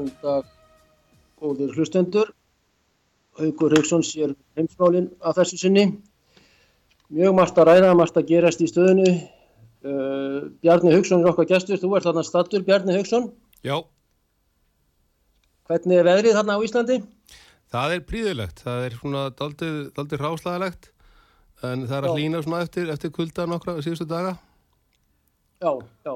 [0.00, 0.46] Góðan dag,
[1.36, 2.30] góðir hlustendur.
[3.36, 5.84] Haugur Haugsson sér heimsmálinn að þessu sinni.
[7.12, 9.10] Mjög margt að ræða, margt að gerast í stöðinu.
[9.84, 13.28] Uh, Bjarni Haugsson er okkar gestur, þú ert þarna stattur, Bjarni Haugsson.
[13.64, 13.76] Já,
[15.68, 16.96] Hvernig er veðrið þarna á Íslandi?
[17.70, 20.88] það er príðilegt, það er svona daldið ráslagalegt
[21.62, 22.14] en það er að Já.
[22.16, 24.32] hlýna svona eftir, eftir kulda nokkra síðustu daga.
[25.62, 25.76] Já,
[26.08, 26.14] já.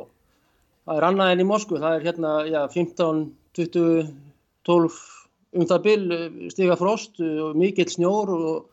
[0.89, 3.23] Það er annað en í Moskvu, það er hérna já, 15,
[3.57, 4.09] 20,
[4.69, 5.03] 12
[5.55, 8.65] um það bil eh, stiga frost eh, og mikill snjór og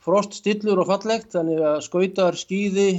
[0.00, 2.90] frost stillur og fallegt þannig að skautar, skýði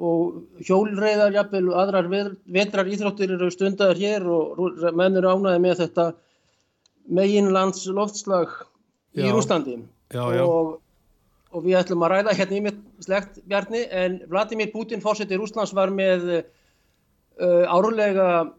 [0.00, 2.08] og hjólreiðar, jafnvel og aðrar
[2.48, 4.60] vetrar íþróttir eru stundar hér og
[4.96, 6.06] menn eru ánæði með þetta
[7.10, 8.52] meginlands loftslag
[9.16, 9.32] í Já.
[9.34, 9.76] Rúslandi
[10.12, 10.44] Já, já.
[10.44, 10.78] og,
[11.52, 15.74] og við ætlum að ræða hérna í mitt slegt Bjarni en Vladimir Putin fórseti Rúslands
[15.76, 18.54] var með uh, árlega, uh,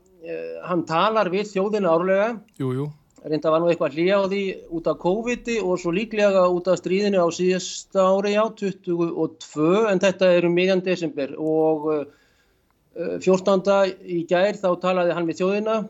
[0.67, 2.27] hann talar við þjóðina árlega.
[2.61, 2.87] Jú, jú,
[3.25, 4.41] reynda var nú eitthvað hlýja á því
[4.77, 10.01] út af COVID og svo líklega út af stríðinu á síðasta ári, já, 22, en
[10.01, 11.33] þetta er um miðjan desember.
[11.37, 12.05] Og uh,
[12.97, 13.97] uh, 14.
[14.01, 15.81] í gær þá talaði hann við þjóðina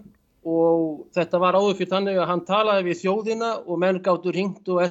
[0.42, 4.72] og þetta var áður fyrir þannig að hann talaði við þjóðina og menn gáttur hringt
[4.74, 4.88] og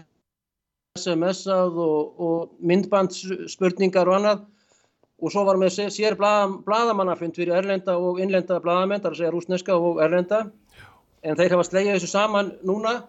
[0.98, 4.46] SMS-að og, og myndbandsspurningar og annað
[5.20, 9.18] og svo var með sé- sér blaða, blaðamannafund fyrir erlenda og innlenda blaðamenn, þar að
[9.20, 10.50] segja rúsneska og erlenda.
[11.22, 13.02] En þeir hafa slegið þessu saman núna.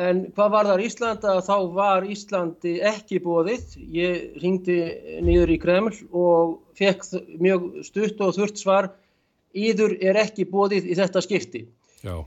[0.00, 4.76] En hvað var þar Íslanda þá var Íslandi ekki bóðið ég ringdi
[5.26, 7.02] niður í Kreml og fekk
[7.42, 8.90] mjög stutt og þurft svar.
[9.52, 11.64] Íður er ekki bóðið í þetta skipti.
[12.06, 12.22] Já,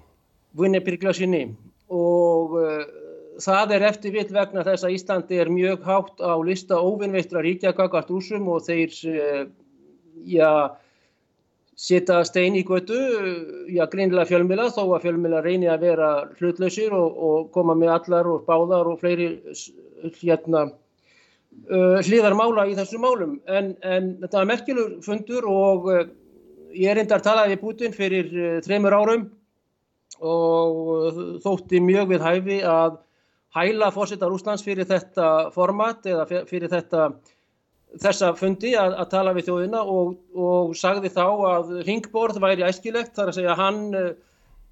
[0.60, 1.46] Vinnipirkla sinni
[1.90, 2.84] og uh,
[3.42, 7.74] það er eftir vill vegna þess að Íslandi er mjög hátt á lista óvinnveittra ríkja
[7.78, 9.44] kakart rúsum og þeir uh,
[10.30, 10.52] já,
[11.76, 12.98] setja stein í götu,
[13.74, 18.30] já greinilega fjölmila þó að fjölmila reyni að vera hlutlausir og, og koma með allar
[18.30, 19.72] og báðar og fleiri s-
[20.22, 23.40] hérna uh, hliðar mála í þessum málum.
[23.48, 26.04] En, en þetta var merkilur fundur og uh,
[26.78, 29.26] ég reyndar talaði við Putin fyrir uh, þreymur árum
[30.24, 33.00] og þótti mjög við hæfi að
[33.54, 37.10] hæla fórseta Rúslands fyrir þetta format eða fyrir þetta
[38.02, 43.14] þessa fundi að, að tala við þjóðina og, og sagði þá að ringborð væri æskilegt
[43.18, 44.10] þar að segja hann, uh,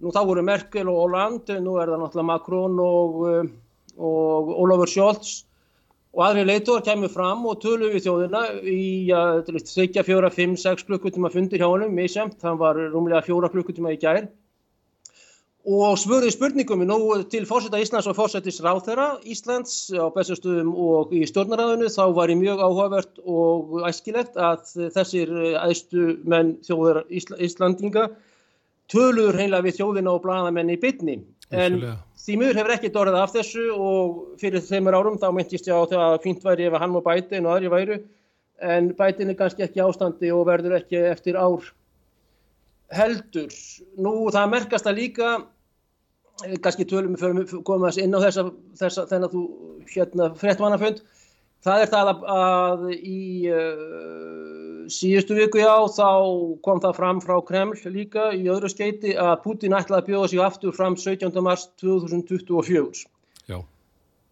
[0.01, 4.89] nú þá voru Merkel og Hollande, nú er það náttúrulega Macron og, uh, og Ólafur
[4.89, 5.35] Scholz
[6.11, 10.83] og aðri leitóar kemur fram og tölu við þjóðina í að þykja fjóra, fimm, sex
[10.89, 14.25] klukkutíma fundir hjá honum, misjæmt, hann var rúmlega fjóra klukkutíma í gær
[15.61, 16.81] og spurði spurningum
[17.29, 22.35] til fórseta Íslands og fórsetis ráþera Íslands á bestastöðum og í stjórnaræðinu þá var í
[22.39, 25.29] mjög áhugavert og æskilegt að þessir
[25.61, 28.09] æstu menn þjóðar Ísla, Íslandinga
[28.89, 31.19] tölur heila við þjóðina og blaðamenn í bytni
[31.51, 31.77] en
[32.17, 35.85] því mjög hefur ekki dorðið af þessu og fyrir þeimur árum þá myndist ég á
[35.85, 37.99] það að fínt væri ef hann og bætin og aðri væru
[38.61, 41.69] en bætin er kannski ekki ástandi og verður ekki eftir ár
[42.95, 43.51] heldur.
[44.01, 45.31] Nú það merkast að líka,
[46.63, 48.45] kannski tölum við komum þess inn á þessa,
[48.79, 49.41] þessa þennan þú
[49.91, 51.01] hérna fréttmannafund,
[51.65, 56.09] það er það að, að í uh, síðustu viku já þá
[56.65, 60.43] kom það fram frá Kreml líka í öðru skeiti að Putin ætlaði að bjóða sig
[60.45, 61.29] aftur fram 17.
[61.43, 63.05] mars 2024.
[63.51, 63.59] já,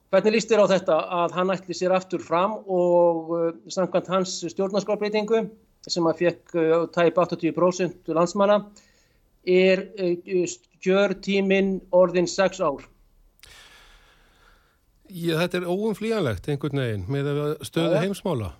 [0.09, 4.39] Hvernig líst þér á þetta að hann ætli sér aftur fram og uh, samkvæmt hans
[4.55, 5.45] stjórnarskapbreytingu
[5.89, 8.63] sem að fekk uh, tæp 80% landsmanna
[9.45, 10.15] er uh,
[10.83, 12.85] kjör tíminn orðin 6 ár.
[15.09, 17.31] Já, þetta er óumflíjanlegt einhvern veginn með
[17.65, 18.51] stöðu heimsmála.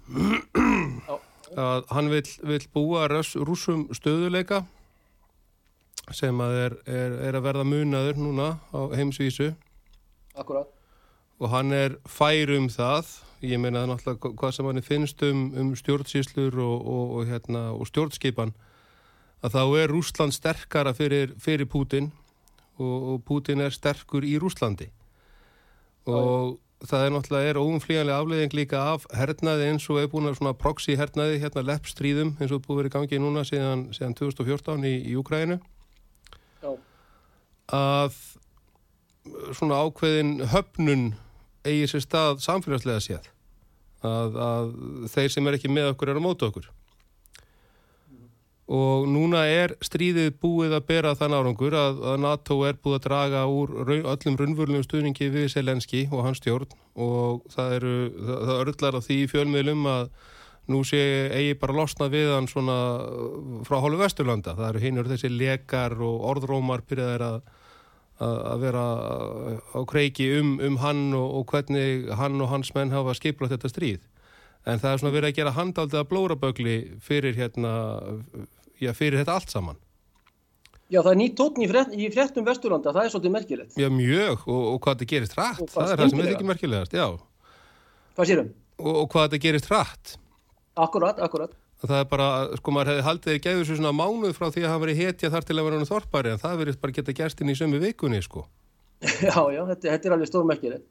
[1.60, 4.64] Að hann vill, vill búa rúss, rússum stöðuleika
[6.14, 9.54] sem að er, er, er að verða munaður núna á heimsvísu.
[10.38, 10.70] Akkurat.
[11.40, 13.14] og hann er fær um það.
[13.46, 17.88] Ég meina náttúrulega hvað sem hann finnst um, um stjórnsýslur og, og, og, hérna, og
[17.88, 18.52] stjórnskipan
[19.44, 22.12] að þá er Rússland sterkara fyrir, fyrir Pútin
[22.80, 24.90] og, og Pútin er sterkur í Rússlandi.
[26.10, 26.58] Og
[26.88, 30.56] það er náttúrulega er óumflíjanlega afleiðing líka af hernaði eins og er búin að svona
[30.56, 34.94] proxy hernaði hérna leppstríðum eins og búið verið í gangi núna síðan, síðan 2014 í,
[35.12, 35.60] í Úkrænu
[36.64, 36.72] Já.
[37.76, 38.16] að
[39.60, 41.06] svona ákveðin höfnun
[41.68, 43.28] eigi sér stað samfélagslega séð.
[44.00, 44.70] Að, að
[45.12, 46.70] þeir sem er ekki með okkur er að móta okkur
[48.70, 53.06] og núna er stríðið búið að bera þann árangur að, að NATO er búið að
[53.08, 58.44] draga úr raun, öllum raunvörlunum stuðningi við Selenski og hans stjórn og það eru það,
[58.50, 60.04] það örlar á því fjölmiðlum að
[60.70, 61.02] nú sé
[61.34, 65.98] eigi bara losna við hann svona uh, frá hálfu vesturlanda það eru hinnur þessi lekar
[65.98, 67.42] og orðrómar byrjaðir að
[68.20, 68.86] að vera
[69.72, 73.72] á kreiki um, um hann og, og hvernig hann og hans menn hafa skiplað þetta
[73.72, 74.02] stríð.
[74.68, 77.72] En það er svona verið að gera handaldið að blórabögli fyrir hérna,
[78.82, 79.80] já, fyrir þetta allt saman.
[80.90, 83.76] Já, það er nýtt tókn í, frétt, í fréttum Vesturlanda, það er svolítið merkilegt.
[83.78, 86.96] Já, mjög, og, og hvað þetta gerist hvað það er það sem er ekki merkilegast,
[86.98, 87.06] já.
[88.18, 88.48] Hvað sérum?
[88.80, 90.16] Og, og hvað þetta gerist hratt.
[90.80, 91.54] Akkurat, akkurat.
[91.80, 92.30] Það er bara,
[92.60, 95.32] sko, maður hefði haldið þeir gæður svo svona mánuð frá því að hafa verið hetja
[95.36, 97.84] þar til að vera hann þorpari, en það verið bara geta gerst inn í sömu
[97.84, 98.48] vikunni, sko.
[99.30, 100.88] Já, já, þetta, þetta er alveg stórmerkilegt.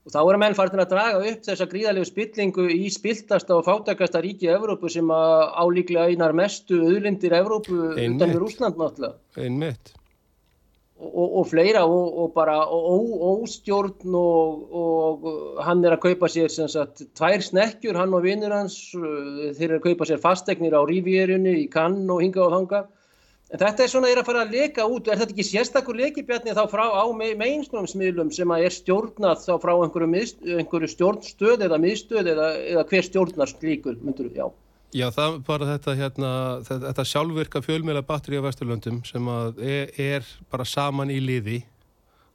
[0.00, 4.22] Og þá eru menn farin að draga upp þessa gríðalegu spillingu í spiltasta og fátakasta
[4.24, 9.18] ríki Evrópu sem að álíklega einar mestu auðlindir Evrópu utan við Rúsland náttúrulega.
[9.36, 9.92] Einmitt.
[11.00, 15.28] Og, og, og fleira og, og bara óstjórn og, og
[15.64, 19.68] hann er að kaupa sér sem sagt tvær snekkjur, hann og vinnur hans, uh, þeir
[19.68, 22.82] eru að kaupa sér fastegnir á Rivierinu í Cannes og hinga og þanga.
[23.50, 26.52] En þetta er svona, er að fara að leka út, er þetta ekki sérstakur lekibjarni
[26.54, 31.64] þá frá á me mainstream-smiðlum sem að er stjórnað þá frá einhverju, miðst, einhverju stjórnstöð
[31.66, 34.46] eða miðstöð eða, eða hver stjórnar slíkur, myndur, já.
[34.94, 36.30] Já, það er bara þetta, hérna,
[36.66, 41.60] þetta, þetta sjálfvirka fjölmjöla batteri á Vesturlöndum sem að er, er bara saman í liði,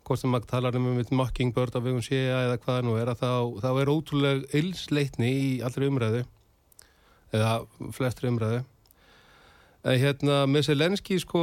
[0.07, 3.11] hvort sem maður talar um um mockingbird á vegum séja eða hvað það nú er,
[3.11, 3.33] að þá,
[3.63, 6.23] þá er ótrúlega illsleitni í allri umræðu,
[7.35, 7.57] eða
[7.95, 8.65] flestri umræðu.
[9.85, 11.41] En hérna, með Selenski, sko,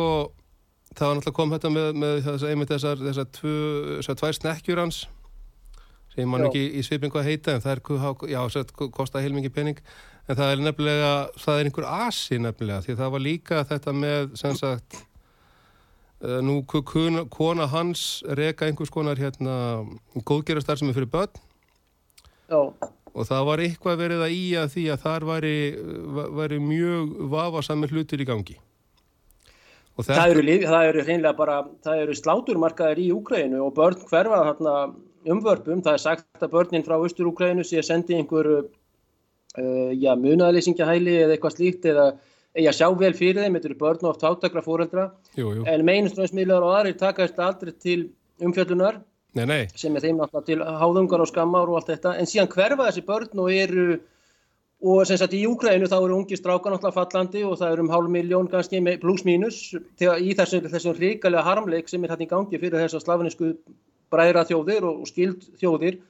[0.93, 3.59] það var náttúrulega kom þetta með, með einmitt þessar, þessar, tvö,
[3.99, 5.03] þessar tvær snekkjur hans,
[6.13, 7.85] sem mann ekki í svipingu að heita, en það er,
[8.35, 9.79] já, það kostaði heilmingi pening,
[10.31, 14.29] En það er nefnilega, það er einhver asi nefnilega, því það var líka þetta með,
[14.39, 14.99] sem sagt,
[16.23, 19.57] uh, nú kuna, kona hans reka einhvers konar hérna
[20.23, 21.43] góðgerastar sem er fyrir börn.
[22.53, 22.61] Já,
[23.13, 25.55] og það var eitthvað verið að í að því að þar væri,
[26.41, 28.57] væri mjög vafasamir hlutir í gangi.
[30.01, 33.99] Og það eru, lyf- það eru hreinlega bara, það eru sláturmarkaðir í Úkrænu og börn
[34.09, 34.77] hverfa þarna
[35.29, 41.19] umvörpum, það er sagt að börnin frá Austur-Úkrænu sé að sendi einhver uh, já, munaðlýsingahæli
[41.27, 42.07] eða eitthvað slíkt eða
[42.57, 45.05] að sjá vel fyrir þeim, þetta eru börn og oft hátakra fóreldra,
[45.37, 45.63] jú, jú.
[45.69, 48.01] en meinuströmsmiðlar og aðrir taka þetta aldrei til
[48.43, 48.99] umfjöllunar
[49.33, 52.51] Nei, nei, sem er þeim náttúrulega til háðungar og skammar og allt þetta, en síðan
[52.53, 53.87] hverfa þessi börn og eru
[54.83, 57.93] og sem sagt í Úkrænu þá eru ungi strákar náttúrulega fallandi og það eru um
[57.95, 62.31] hálf miljón kannski með pluss mínus í þessum, þessum ríkalega harmleik sem er hægt í
[62.33, 63.53] gangi fyrir þessar slafinísku
[64.13, 66.01] bræðra þjóðir og, og skild þjóðir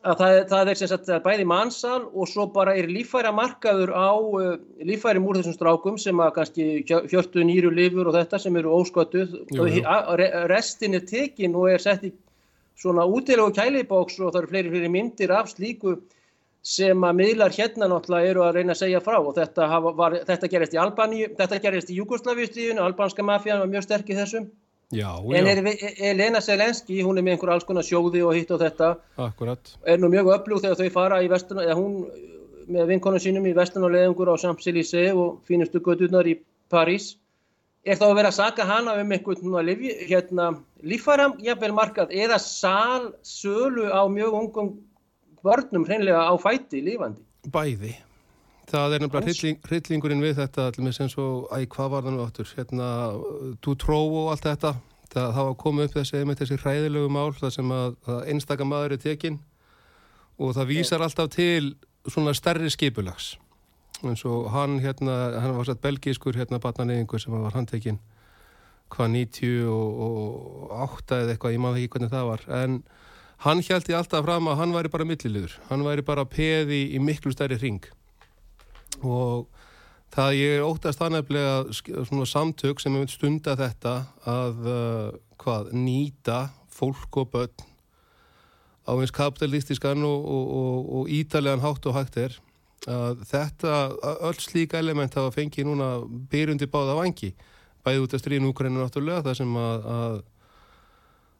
[0.00, 4.10] að það, það er sem sagt bæði mannsal og svo bara er líffæra markaður á
[4.16, 8.56] uh, líffærim úr þessum strákum sem að kannski hjö- hjörtu nýru lifur og þetta sem
[8.56, 9.36] eru ósköttuð.
[9.60, 12.14] Og restin er tekin og er sett í
[12.80, 15.98] svona útilegu kælibóks og það eru fleiri fleiri myndir af slíku
[16.62, 19.18] sem að miðlar hérna náttúrulega eru að reyna að segja frá.
[19.20, 23.70] Og þetta, hafa, var, þetta gerist í Albaníu, þetta gerist í Júgoslavíustíðinu, albanska mafían var
[23.70, 24.50] mjög sterk í þessum.
[24.90, 28.50] Já, en já, er, Elena Selenski, hún er með einhver alls konar sjóði og hitt
[28.50, 28.88] og þetta
[29.22, 29.70] akkurat.
[29.86, 32.00] er nú mjög öflug þegar þau fara í vestan, eða hún
[32.70, 37.12] með vinkonum sínum í vestan og leðingur á Champs-Élysées og fínustu gödurnar í París
[37.84, 39.70] er þá að vera að saka hana um einhvern
[40.10, 40.50] hérna,
[40.84, 44.70] líffæram jafnvel markað eða sal sölu á mjög ungum
[45.44, 47.22] börnum hreinlega á fæti lífandi.
[47.48, 47.96] Bæði.
[48.70, 52.26] Það er nefnilega hrylling, hryllingurinn við þetta, allir eins og, æ, hvað var það nú
[52.26, 52.88] áttur, hérna,
[53.64, 54.74] Dutró og allt þetta,
[55.10, 58.94] það hafa komið upp þessi, einmitt þessi hræðilegu mál, það sem að, að einstaka maður
[58.94, 59.40] er tekinn
[60.38, 61.72] og það vísar alltaf til
[62.06, 63.32] svona stærri skipulags.
[64.06, 68.00] Eins og hann, hérna, hann var satt belgískur, hérna, batnaneyðingur sem var handtekinn
[68.90, 72.72] hvað 98 eða eitthvað, ég maður ekki hvernig það var, en
[73.44, 77.32] hann ég alltaf fram að hann væri bara milliliður, hann væri bara peði í miklu
[77.34, 77.84] stærri ring
[79.00, 79.46] og
[80.12, 83.94] það ég óttast aðnefnilega svona samtök sem hefur stunda þetta
[84.28, 85.08] að uh,
[85.40, 86.38] hvað, nýta
[86.74, 87.66] fólk og börn
[88.90, 92.32] á eins kapitalistiskan og, og, og, og ítalegan hátt og hægt er
[92.88, 93.76] að þetta,
[94.28, 95.90] öll slíka element hafa fengið núna
[96.30, 97.34] byrjundi báða vangi
[97.84, 100.20] bæði út af stríðin úkrænu náttúrulega það sem að, að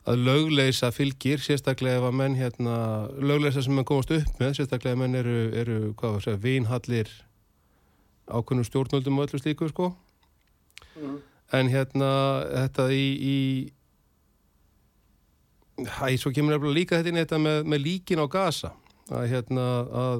[0.09, 2.77] að lögleisa fylgir, sérstaklega ef að menn hérna,
[3.21, 6.25] lögleisa sem mann komast upp með, sérstaklega ef menn eru, eru hvað var það að
[6.27, 7.11] segja, vinhallir
[8.31, 9.91] ákveðnum stjórnöldum og öllu slíku sko
[10.97, 11.17] mm.
[11.59, 12.11] en hérna
[12.49, 13.39] þetta í, í
[15.85, 18.71] hæ, svo kemur nefnilega líka þetta inn þetta með, með líkin á gasa
[19.11, 19.67] að hérna
[20.05, 20.19] að,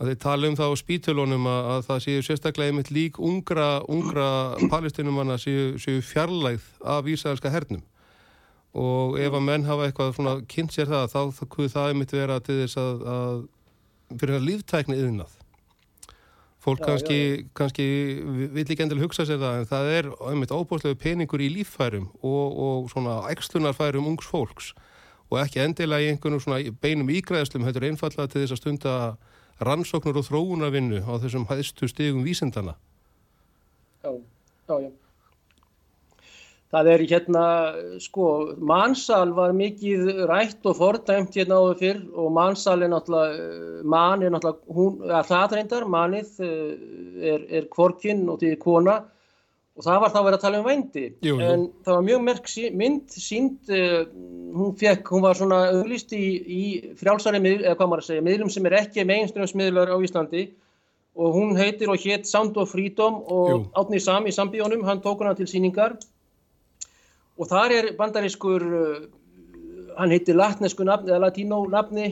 [0.00, 3.68] að þeir tala um það á spítölunum að, að það séu sérstaklega einmitt lík ungra,
[3.92, 4.28] ungra
[4.72, 7.82] palestinumanna séu, séu fjarlægð af ísæðarska hernum.
[8.80, 12.40] Og ef að menn hafa eitthvað svona kynnt sér það þá kuð það einmitt vera
[12.44, 13.44] til þess að, að
[14.16, 15.36] fyrir að líftækni yðnað
[16.60, 17.48] fólk já, kannski, já, já.
[17.56, 17.84] kannski
[18.52, 22.58] vill ekki endilega hugsa sér það en það er einmitt óbústlegu peningur í líffærum og,
[22.66, 24.72] og svona ekslunarfærum ungs fólks.
[25.30, 28.94] Og ekki endilega í einhvern svona beinum ígræðslum þetta er einfallega til þess að stunda
[29.60, 32.76] rannsóknur og þróunarvinnu á þessum hæðstu stegum vísendana
[34.00, 34.12] Já,
[34.68, 34.90] já, já.
[36.70, 37.44] Það er hérna,
[37.98, 38.26] sko,
[38.62, 43.48] mannsal var mikið rætt og fordæmt hérna áður fyrr og mannsal er náttúrulega,
[43.82, 46.68] mann er náttúrulega, hún, ja, það reyndar, mannið eh,
[47.32, 49.00] er, er kvorkinn og því kona
[49.80, 51.02] og það var þá verið að tala um vændi.
[51.24, 51.44] Jú, jú.
[51.48, 54.00] En það var mjög merk mynd sínd, uh,
[54.52, 56.64] hún fekk, hún var svona auglist í, í
[57.00, 60.42] frjálsari miðl, eða hvað maður að segja, miðlum sem er ekki mainstreamsmiðlar á Íslandi
[61.20, 65.24] og hún heitir og hétt Sound of Freedom og Átni Sami í sambíónum, hann tók
[65.24, 65.96] hana til síningar
[67.40, 72.10] og þar er bandarískur, uh, hann heitir latnesku nafni eða latínó nafni,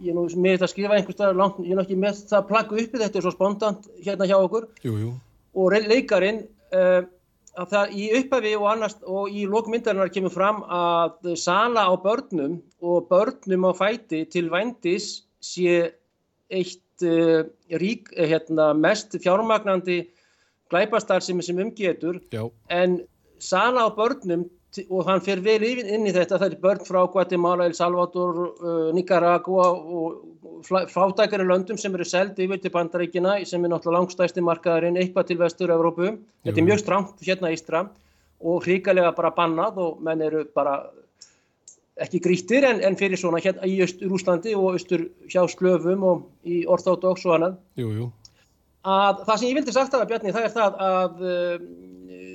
[0.00, 2.80] ég er nú með þetta að skrifa einhverstað, ég er náttúrulega með það að plagga
[2.86, 5.14] uppi þetta er svo spontant hérna hjá okkur jú, jú.
[5.60, 6.44] og leikarin
[6.76, 7.02] uh,
[7.60, 12.60] að það í upphafi og annars og í lókmyndarinnar kemur fram að sala á börnum
[12.80, 15.92] og börnum á fæti til vændis sé
[16.52, 17.44] eitt uh,
[17.80, 20.06] rík, hérna, mest fjármagnandi
[20.72, 22.48] glæpastar sem, sem umgetur Já.
[22.68, 23.02] en
[23.38, 24.48] sala á börnum
[24.80, 28.92] og hann fer vel inn í þetta, það er börn frá Guatemala, El Salvador, uh,
[28.96, 30.22] Nicaragua og
[30.62, 35.38] fátækari löndum sem eru seldi yfir til bandaríkina sem er náttúrulega langstæsti markaðarinn eitthvað til
[35.42, 36.14] vestur-Európu.
[36.46, 37.84] Þetta er mjög stramt hérna ístra
[38.40, 40.78] og hríkalega bara bannað og menn eru bara
[42.00, 46.62] ekki grítir en, en fyrir svona hérna í Östur-Úslandi og Östur hjá slöfum og í
[46.64, 47.58] Orthodox og annað.
[47.76, 48.10] Jú, jú.
[48.88, 51.66] Að það sem ég vildi sagt það Bjarni það er það að uh,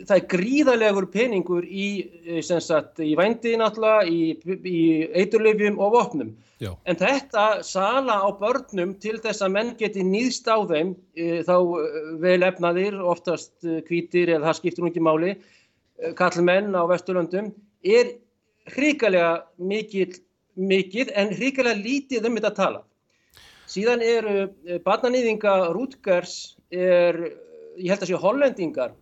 [0.08, 1.88] það er gríðarlegur peningur í,
[2.26, 4.82] eh, sagt, í vændi náttúrulega, í, í
[5.22, 6.34] eiturlöfjum og vopnum.
[6.64, 6.72] Já.
[6.90, 11.56] En þetta sala á börnum til þess að menn geti nýðst á þeim, e, þá
[11.60, 13.54] eh, vel efnaðir, oftast
[13.88, 15.36] kvítir eða það skiptur ekki máli,
[16.18, 17.52] kallmenn á Vesturlöndum,
[17.84, 18.14] er
[18.70, 20.20] hrigalega mikið,
[20.56, 22.84] mikið en hrigalega lítið um þetta að tala.
[23.68, 24.36] Síðan eru
[24.86, 27.18] barnanýðinga Rútgers, er,
[27.76, 28.94] ég held að séu hollendingar,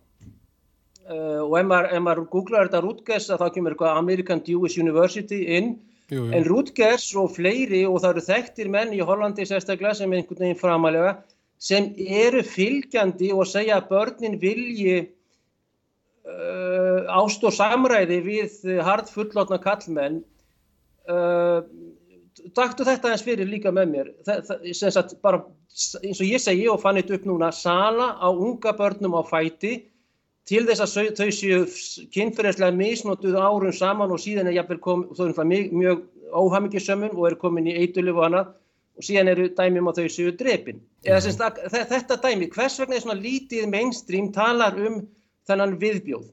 [1.06, 5.76] Uh, og ef maður, maður googlar þetta Rutgers þá kemur eitthvað American Jewish University inn.
[6.10, 6.32] Jú, jú.
[6.34, 10.44] en Rutgers og fleiri og það eru þekktir menn í Hollandi sérstaklega sem er einhvern
[10.44, 11.16] veginn framalega
[11.58, 15.00] sem eru fylgjandi og segja að börnin vilji
[16.26, 20.20] uh, ást og samræði við hard fullotna kallmenn
[21.10, 21.60] uh,
[22.54, 24.08] Daktu þetta eins fyrir líka með mér.
[24.26, 25.38] Það, það, bara,
[26.04, 29.72] eins og ég segi og fann þetta upp núna sala á unga börnum á fæti
[30.46, 31.64] til þess að þau séu
[32.14, 36.04] kynferðislega misnótuð árum saman og síðan er jafnvel komið, þau eru mjög, mjög
[36.36, 38.54] óhamingisömmun og eru komin í eitulif og annað.
[38.96, 43.66] Og síðan eru dæmum að þau séu að þetta dæmi, hvers vegna er svona lítið
[43.68, 45.02] mainstream talar um
[45.46, 46.30] þennan viðbjóð?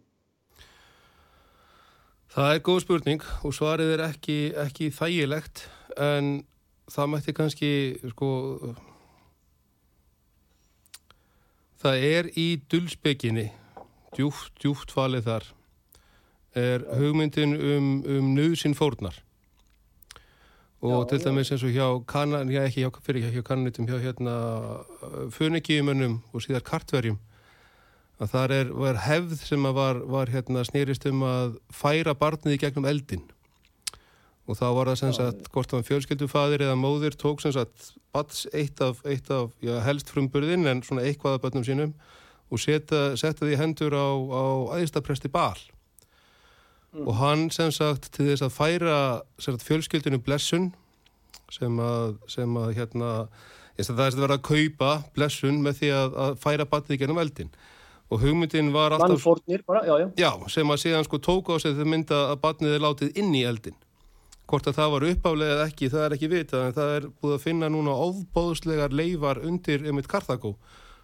[2.33, 5.67] Það er góð spurning og svarið er ekki, ekki þægilegt
[6.01, 6.31] en
[6.89, 7.73] það mætti kannski
[8.13, 8.29] sko
[11.83, 13.49] það er í dulsbygginni
[14.17, 15.51] djúft, djúft falið þar
[16.53, 19.15] er hugmyndin um, um nöðsinn fórnar.
[20.83, 24.01] Og já, til dæmis eins og hjá kannan, já ekki hjá, fyrir hjá kannanitum hjá
[24.03, 24.33] hérna
[25.31, 27.21] fönikíumönnum og síðar kartverjum
[28.21, 32.59] að þar er, var hefð sem var, var hérna snýrist um að færa barnið í
[32.61, 33.23] gegnum eldin
[34.43, 37.93] og þá var það sem sagt hvort það var fjölskyldufadir eða móðir tók sem sagt
[38.15, 41.93] bats eitt af, eitt af já, helst frumburðin en svona eitthvað af börnum sínum
[42.51, 44.43] og setja, því hendur á, á
[44.79, 45.57] æðistapresti bal
[46.93, 47.07] mm.
[47.07, 48.97] og hann sem sagt til þess að færa
[49.41, 50.71] sagt, fjölskyldinu blessun
[51.53, 53.11] sem að, sem að hérna,
[53.77, 57.53] það er að vera að kaupa blessun með því að, að færa batnið gennum eldin
[58.13, 59.23] og hugmyndin var alltaf
[59.65, 60.07] bara, já, já.
[60.19, 63.33] Já, sem að síðan sko tók á sig þau mynda að batnið er látið inn
[63.33, 63.77] í eldin
[64.49, 67.35] hvort að það var uppálega eða ekki, það er ekki vitað en það er búið
[67.37, 70.53] að finna núna ofbóðslegar leifar undir um eitt Karthagó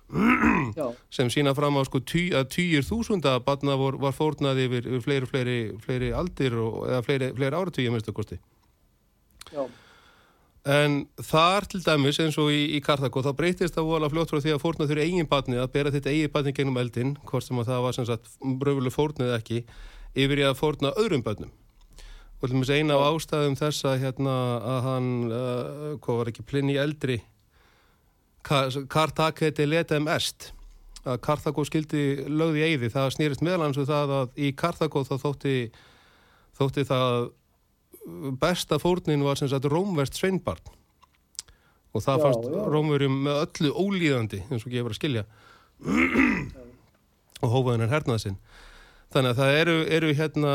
[1.15, 5.29] sem sína fram á sko tí, að týjir þúsunda batna vor, var fórnað yfir, fleiri,
[5.29, 8.39] fleiri, fleiri aldir og, eða fleiri, fleiri áratvíja minnstu kosti.
[9.53, 9.63] Já.
[10.69, 14.41] En þar til dæmis eins og í, í Karthagó þá breytist það vola fljótt frá
[14.43, 17.61] því að fórna þurru eigin batni að bera þetta eigin batni gennum eldin hvort sem
[17.61, 19.61] að það var sem sagt bröfuleg fórnið ekki
[20.19, 21.53] yfir að fórna öðrum batnum
[22.39, 24.35] og til dæmis eina af ástæðum þessa hérna
[24.73, 26.77] að hann uh, hvað var ekki plinn í
[28.48, 30.51] eldri Karthagete letem est
[31.08, 35.55] að Karthagó skildi lögði eigði það snýrist meðlansu um það að í Karthagó þá þótti
[36.60, 37.29] þótti það
[38.41, 40.75] besta fórnin var sem sagt Rómverst sveinbarn.
[41.93, 42.63] Og það já, fannst já.
[42.74, 45.25] Rómverjum með öllu ólíðandi eins og gefur að skilja.
[47.39, 48.39] Og hófaðin er hernað sinn
[49.09, 50.53] þannig að það eru, eru hérna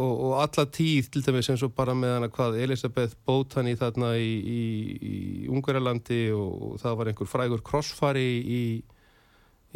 [0.00, 3.74] og, og alla tíð til dæmis eins og bara með hana hvað Elisabeth Bótan í
[3.76, 4.62] þarna í, í,
[4.96, 5.18] í
[5.52, 8.62] Ungarlandi og, og það var einhver frægur krossfari í,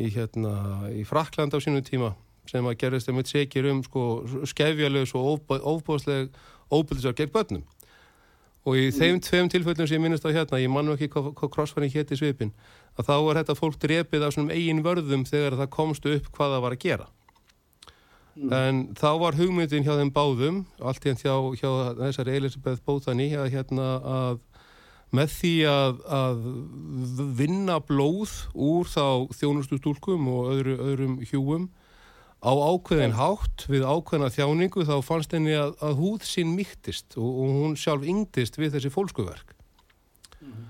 [0.01, 0.55] í hérna
[0.95, 2.15] í Frakland á sínu tíma
[2.49, 4.07] sem að gerðist eitt segir um sko
[4.49, 6.33] skefjalös og ofbóðsleg
[6.73, 7.65] óbyrðisar gegn börnum
[8.65, 8.97] og í mm.
[8.97, 12.17] þeim tveim tilfellum sem ég minnist á hérna, ég mann ekki hvað, hvað krossfæring hétti
[12.17, 12.55] svipin,
[12.97, 16.57] að þá er þetta fólk drepið af svona eigin vörðum þegar það komst upp hvað
[16.57, 17.09] það var að gera
[18.37, 18.51] mm.
[18.59, 23.53] en þá var hugmyndin hjá þeim báðum, allt hérna hjá, hjá þessari Elisabeth Bóthani að
[23.55, 24.43] hérna að
[25.15, 26.45] með því að, að
[27.39, 31.69] vinna blóð úr þá þjónustu stúlkum og öðru, öðrum hjúum
[32.45, 37.29] á ákveðin hátt við ákveðina þjáningu þá fannst henni að, að húð sín mýttist og,
[37.29, 39.55] og hún sjálf yngdist við þessi fólkskuverk
[40.41, 40.67] mm.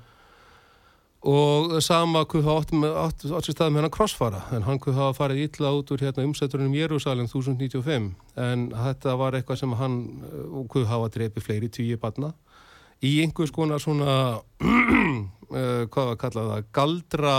[1.25, 4.43] Og sama hvað átt, átt, átt sér stað með hann krossfara.
[4.52, 8.11] En hann hvað hafa farið illa út úr hérna, umsætturinn Jérúsalem 1095
[8.44, 9.98] en þetta var eitthvað sem hann
[10.51, 12.35] og hvað hafa drefið fleiri tíu barna.
[13.05, 14.14] Í einhvers konar svona
[14.64, 16.66] uh, hvað var að kalla það?
[16.77, 17.37] Galdra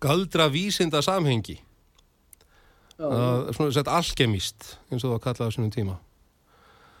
[0.00, 1.56] galdra vísinda samhengi
[3.00, 5.96] uh, svona sett alkemist eins og það kallaði á svonum tíma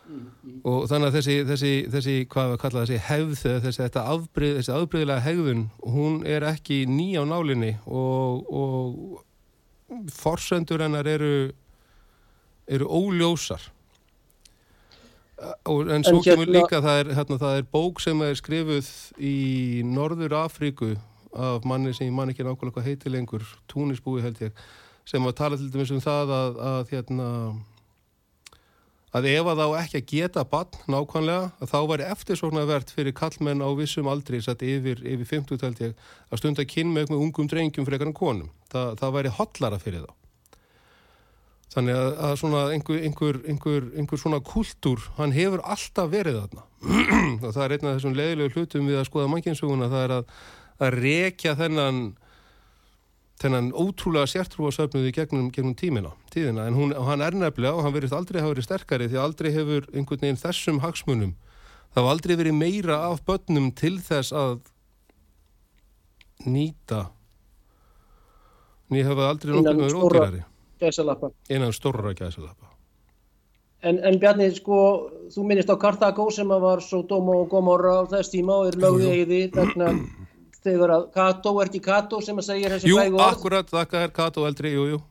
[0.08, 0.56] mm, mm.
[0.64, 5.26] og þannig að þessi, þessi, þessi hvað við kallaði þessi hefð þessi, afbrið, þessi afbreyðilega
[5.26, 11.34] hefðun hún er ekki ný á nálinni og, og forsendur hennar eru
[12.66, 13.62] eru óljósar
[15.64, 18.88] og, en svo kemur hérna- líka það er, hérna, það er bók sem er skrifuð
[19.20, 19.36] í
[19.84, 20.96] Norður Afríku
[21.36, 24.52] af manni sem ég man ekki nákvæmlega heiti lengur túnisbúi held ég
[25.06, 27.28] sem að tala til dæmis um það að, að hérna
[29.14, 33.70] að ef að þá ekki að geta bann nákvæmlega, þá væri eftirsóknarvert fyrir kallmenn á
[33.78, 35.94] vissum aldri sett yfir, yfir 50 tælt ég
[36.30, 38.50] að stunda kyn með ungum drengjum fyrir einhvern konum.
[38.72, 40.14] Þa, það væri hotlara fyrir þá.
[41.76, 46.62] Þannig að, að svona einhver, einhver, einhver, einhver svona kultúr, hann hefur alltaf verið þarna.
[47.52, 50.30] það er einn af þessum leðilegu hlutum við að skoða mannkynsuguna, það er að,
[50.86, 52.00] að rekja þennan
[53.40, 57.96] þennan ótrúlega sértrúa söfnuði gegnum, gegnum tímina, tíðina, en hún, hann er nefnilega og hann
[57.96, 61.34] verið aldrei hafa verið sterkari því aldrei hefur einhvern veginn þessum hagsmunum
[61.92, 64.56] það hafa aldrei verið meira af börnum til þess að
[66.46, 67.06] nýta
[68.92, 70.42] nýja hafa aldrei nokkur með ódýrari.
[71.48, 72.72] innan stórra gæsalappa.
[73.82, 74.76] En, en Bjarni, sko
[75.30, 78.78] þú minnist á Karthagó sem var svo dóm og gómor á þess tíma og er
[78.82, 79.90] lögðið eigiði vegna
[80.66, 83.20] þegar að Kato er ekki Kato sem að segja þessi frægu orð?
[83.20, 85.04] Jú, akkurat, þakka er Kato eldri, jú, jú.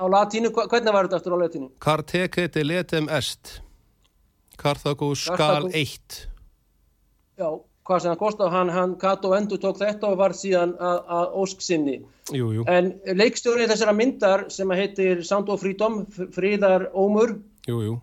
[0.00, 1.66] Á latínu, hvernig var þetta eftir á latínu?
[1.84, 3.58] Carteke de letem est.
[4.60, 6.22] Carthago skal eitt.
[7.40, 7.48] Já,
[7.88, 11.64] hvað sem hann kostið, hann, hann Kato endur tók þetta og var síðan að ósk
[11.64, 11.98] sinni.
[12.32, 12.66] Jú, jú.
[12.70, 17.36] En leikstjórið þessara myndar sem heitir Sound of Freedom, Fríðar Ómur,
[17.68, 17.98] jú, jú.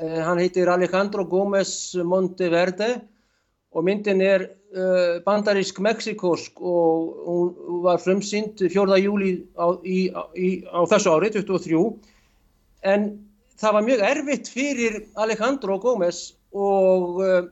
[0.00, 3.02] Eh, hann heitir Alejandro Gómez Monteverde
[3.72, 8.98] og myndin er uh, bandarísk meksikósk og hún var frumsynd 4.
[9.00, 9.98] júli á, í,
[10.36, 11.82] í, á þessu ári, 23
[12.92, 13.10] en
[13.60, 17.44] það var mjög erfitt fyrir Alejandro Gómez og uh,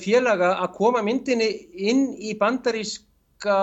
[0.00, 3.58] félaga að koma myndinni inn í bandaríska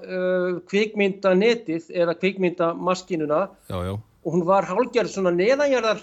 [0.00, 6.00] uh, kvikmyndanetið eða kvikmyndamaskinuna og hún var hálgjörð svona neðanjarðar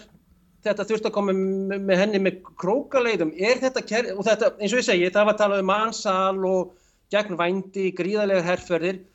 [0.68, 3.34] þetta þurft að koma með henni með krókaleiðum?
[3.38, 3.84] Er þetta,
[4.16, 6.74] og þetta, eins og ég segi, það var að tala um mannsal og
[7.14, 9.06] gegnvændi, gríðarlega herrferðir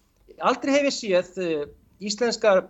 [0.40, 1.64] aldrei hef ég séð uh,
[2.02, 2.66] íslenskar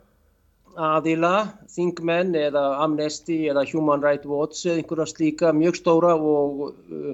[0.73, 7.13] aðila, þingmenn eða Amnesty eða Human Rights Watch eða einhverja slíka mjög stóra og uh,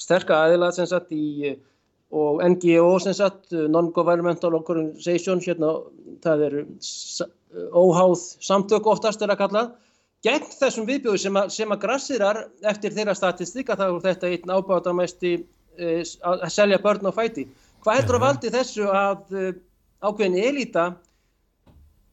[0.00, 1.56] sterka aðila sem sagt í
[2.10, 5.76] og NGO sem sagt, Non-Governmental Organization, hérna
[6.24, 6.62] það eru
[7.70, 9.62] óháð samtök oftast er að kalla,
[10.26, 15.34] gegn þessum viðbjóðu sem, sem að grassirar eftir þeirra statistíka þá er þetta einn ábátamæsti
[15.78, 17.46] eh, að selja börn á fæti.
[17.84, 19.54] Hvað heldur að valdi þessu að eh,
[20.04, 20.90] ákveðin elita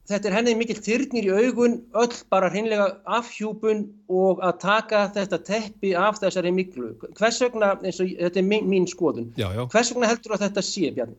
[0.08, 5.40] þetta er henni mikill þyrnir í augun, öll bara hreinlega afhjúpun og að taka þetta
[5.44, 6.94] teppi af þessari miklu.
[7.18, 9.64] Hvers vegna, eins og þetta er mín, mín skoðun, já, já.
[9.68, 11.18] hvers vegna heldur að þetta sé, Bjarni?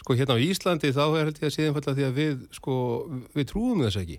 [0.00, 2.78] Sko hérna á Íslandi þá er held ég að séðan falla því að við, sko,
[3.36, 4.18] við trúum þess ekki.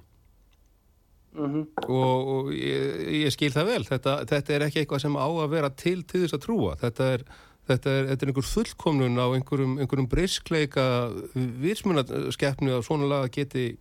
[1.36, 1.90] Mm -hmm.
[1.92, 5.52] og, og ég, ég skil það vel, þetta, þetta er ekki eitthvað sem á að
[5.52, 7.26] vera til til þess að trúa, þetta er
[7.66, 10.84] Þetta er, þetta er einhver fullkomnun á einhverjum, einhverjum briskleika
[11.34, 13.72] vitsmunaskeppnu að svona laga geti,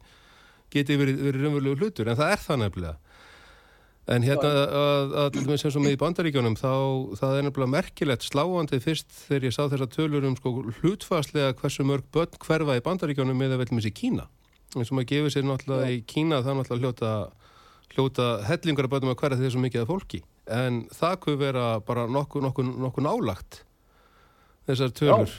[0.73, 2.95] geti verið, verið raunverulegu hlutur en það er það nefnilega.
[4.15, 6.73] En hérna að, að, að sem með í bandaríkjónum þá
[7.21, 11.87] það er nefnilega merkilegt sláandi fyrst þegar ég sá þessa tölur um sko hlutfastlega hversu
[11.89, 14.27] mörg börn hverfa í bandaríkjónum með að velja með sér Kína.
[14.75, 15.95] En sem að gefa sér náttúrulega Já.
[15.95, 17.13] í Kína það náttúrulega hljóta,
[17.95, 20.23] hljóta hellingar að börnum að hverja þessu mikið af fólki.
[20.51, 23.63] En það kuð vera bara nokkuð nokku, nokku nálagt
[24.69, 25.35] þessar tölur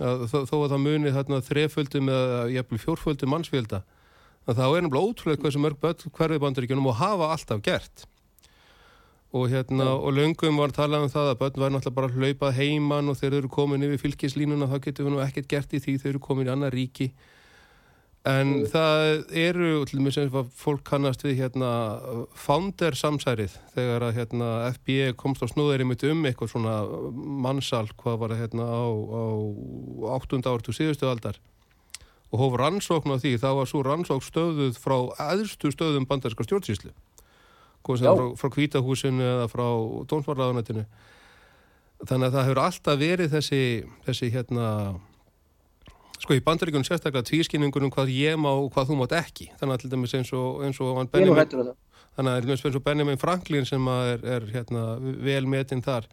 [0.00, 3.82] að, þó, þó að það muni þarna þreföldum eða jæfnvel fjórföldum mannsfjölda
[4.46, 5.84] þá er náttúrulega ótrúlega hversu mörg
[6.16, 8.06] hverfið bandaríkjunum og hafa alltaf gert
[9.32, 9.92] og hérna ja.
[9.96, 13.38] og löngum var talað um það að börn var náttúrulega bara hlaupað heiman og þeir
[13.38, 16.50] eru komin yfir fylgislínuna þá getur við nú ekkert gert í því þeir eru komin
[16.50, 17.12] í annar ríki
[18.22, 18.66] En mm.
[18.70, 19.04] það
[19.34, 21.70] eru, til og með fólk kannast við hérna
[22.38, 26.76] founder samsærið þegar að hérna FBI komst á snúðari mitt um eitthvað svona
[27.18, 29.24] mannsal hvað var það hérna á, á
[30.22, 30.38] 8.
[30.52, 31.40] ártu síðustu aldar
[32.32, 36.94] og hóf rannsókn á því, þá var svo rannsókn stöðuð frá aðstu stöðum bandarska stjórnsýslu
[37.82, 39.66] frá, frá kvítahúsinu eða frá
[40.08, 40.86] tónsvarlaðunetinu
[42.06, 43.64] þannig að það hefur alltaf verið þessi,
[44.06, 44.68] þessi hérna
[46.22, 49.48] sko í bandaríkunum sérstaklega tvískinningunum hvað ég má og hvað þú mátt ekki.
[49.60, 51.72] Þannig að til dæmis eins og, eins og Benjamin,
[52.18, 56.06] þannig að eins og Benjamin Franklin sem er, er hérna, vel metinn þar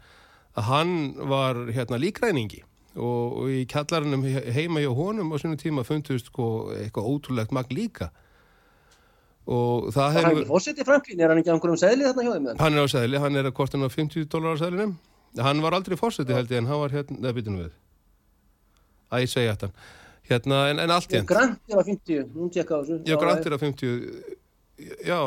[0.58, 0.95] að hann
[1.30, 2.63] var hérna, líkræningi
[2.98, 7.78] og, og í kjallarannum heima hjá honum á svona tíma fundust sko, eitthvað ótrúlegt magn
[7.78, 8.10] líka.
[9.50, 10.26] Og það hefur...
[10.26, 12.50] Það er ekki fórsett í Franklin, er hann ekki á einhverjum segli þarna hjá þeim?
[12.60, 14.98] Hann er á segli, hann er að kostin á 50 dólar á seglinum
[15.38, 17.74] hann var aldrei fórsett í held ég en hann var hérna, það byttunum við
[19.10, 19.98] að ég segja þetta
[20.30, 21.26] Hérna, en, en allt í enn.
[21.26, 23.00] Grant er á 50, hún tjekka á þessu.
[23.08, 23.95] Já, Grant er á 50,
[25.08, 25.22] já.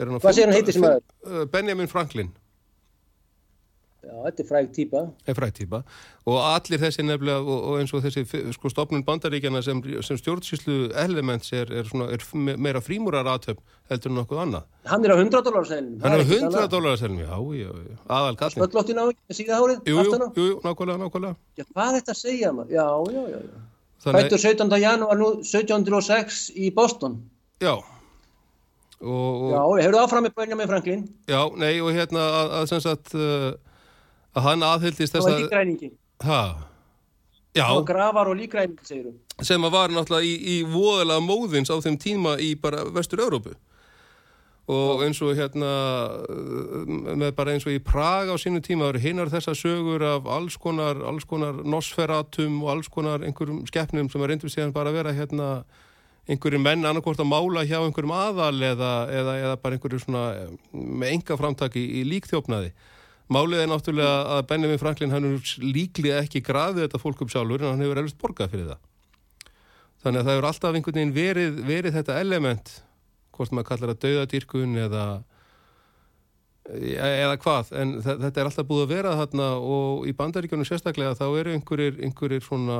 [0.00, 1.06] Hvað segir hann heiti sem aðeins?
[1.22, 2.32] Uh, Benjamin Franklin.
[4.06, 5.00] Já, þetta er fræg týpa.
[5.24, 5.78] Það er fræg týpa
[6.26, 8.22] og allir þessi nefnilega og, og eins og þessi
[8.54, 12.22] sko, stopnum bandaríkjana sem, sem stjórnsýslu elements er, er, svona, er
[12.58, 14.68] meira frímúrar aðtöfn heldur en nokkuð annað.
[14.90, 15.98] Hann er á 100 dólarsælunum.
[16.02, 18.62] Hann er á 100 dólarsælunum, já, já, já, aðal kallin.
[18.62, 19.06] Spöllóttin á
[19.38, 19.82] síðahárið?
[19.86, 21.36] Jú, jú, jú, jú, nákvæmlega, nákvæmlega.
[21.58, 22.74] Já, hvað er þetta að segja maður?
[22.78, 23.66] Já, já, já, já.
[24.06, 24.80] Fættur 17.
[24.82, 27.20] janúar nú 1706 í Boston.
[27.62, 27.74] Já.
[29.02, 29.54] Og, og...
[29.54, 31.06] Já, hefur þú áfram með Benjamin Franklin?
[31.30, 33.14] Já, nei, og hérna að, að sem sagt...
[33.14, 33.54] Uh,
[34.36, 35.28] að hann aðhyldist þess að...
[35.28, 35.92] Það var líkræningi.
[36.24, 36.40] Hæ?
[37.56, 37.62] Já.
[37.62, 39.14] Það var gravar og líkræningi, segir þú.
[39.48, 43.56] Sem að var náttúrulega í, í voðalega móðins á þeim tíma í bara vestur-Európu.
[44.66, 45.68] Og eins og hérna,
[47.14, 50.26] með bara eins og í Praga á sínu tíma, það eru hinnar þessa sögur af
[50.26, 54.90] alls konar, alls konar nosferatum og alls konar einhverjum skeppnum sem er reyndur síðan bara
[54.90, 55.50] að vera hérna
[56.26, 60.24] einhverjum menn annarkort að mála hjá einhverjum aðal eða, eða, eða bara einhverju svona
[60.74, 62.74] með enga framtaki í líkþjófnaði.
[63.26, 67.64] Málið er náttúrulega að Benjamin Franklin hann er líklega ekki graðið þetta fólk upp sjálfur
[67.64, 68.84] en hann hefur elvist borgað fyrir það.
[70.04, 72.70] Þannig að það hefur alltaf einhvern veginn verið, verið þetta element,
[73.34, 75.06] hvort maður kallar það dauðadýrkun eða,
[76.68, 81.26] eða hvað, en þetta er alltaf búið að vera þarna og í bandaríkjónu sérstaklega þá
[81.40, 82.78] eru einhverjir, einhverjir svona,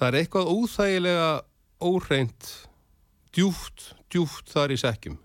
[0.00, 1.30] það er eitthvað óþægilega
[1.84, 2.50] óhreint,
[3.36, 5.20] djúft, djúft þar í sekkjum.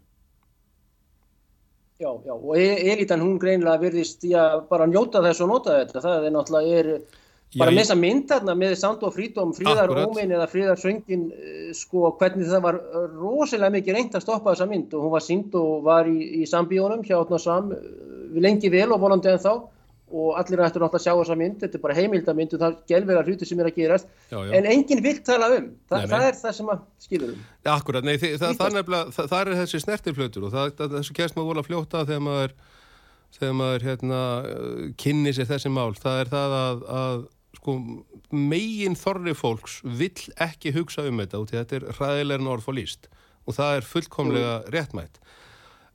[2.01, 6.01] Já, já, og e- elitan hún greinlega virðist, já, bara njóta þess og nota þetta,
[6.01, 6.87] það er náttúrulega, er
[7.59, 12.49] bara með þessa mynd þarna með Sand og Frídóm, Fríðarómin eða Fríðarsöngin, eh, sko, hvernig
[12.49, 12.79] það var
[13.19, 14.95] rosalega mikið reynd að stoppa þessa mynd.
[14.95, 18.89] Og hún var sínd og var í, í sambíónum hjá Átnar Sam, við lengi vel
[18.95, 19.53] og volandi en þá
[20.11, 22.91] og allir ættur náttúrulega að sjá þessa mynd, þetta er bara heimildamynd og það er
[22.91, 24.51] gelvega hluti sem er að gerast já, já.
[24.57, 26.11] en enginn vil tala um, Þa, nei, nei.
[26.13, 27.41] það er það sem að skilur um.
[27.75, 31.63] Akkurat, nei, það, það, það, nefnilega, það er þessi snertiflötur og þessu kemst maður volið
[31.63, 32.55] að fljóta þegar maður,
[33.37, 34.23] þegar maður hérna,
[35.05, 37.25] kynni sér þessi mál, það er það að, að
[37.61, 37.77] sko,
[38.35, 41.81] megin þorri fólks vill ekki hugsa um þetta í þetta.
[41.81, 43.11] Er hræðilegur en orð fór líst
[43.47, 45.21] og það er fullkomlega réttmætt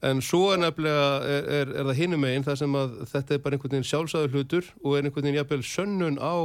[0.04, 3.44] en svo er nefnilega er, er, er það hinum megin það sem að þetta er
[3.44, 6.37] bara einhvern veginn sjálfsæður hlutur og er einhvern veginn jafnvel sönnun á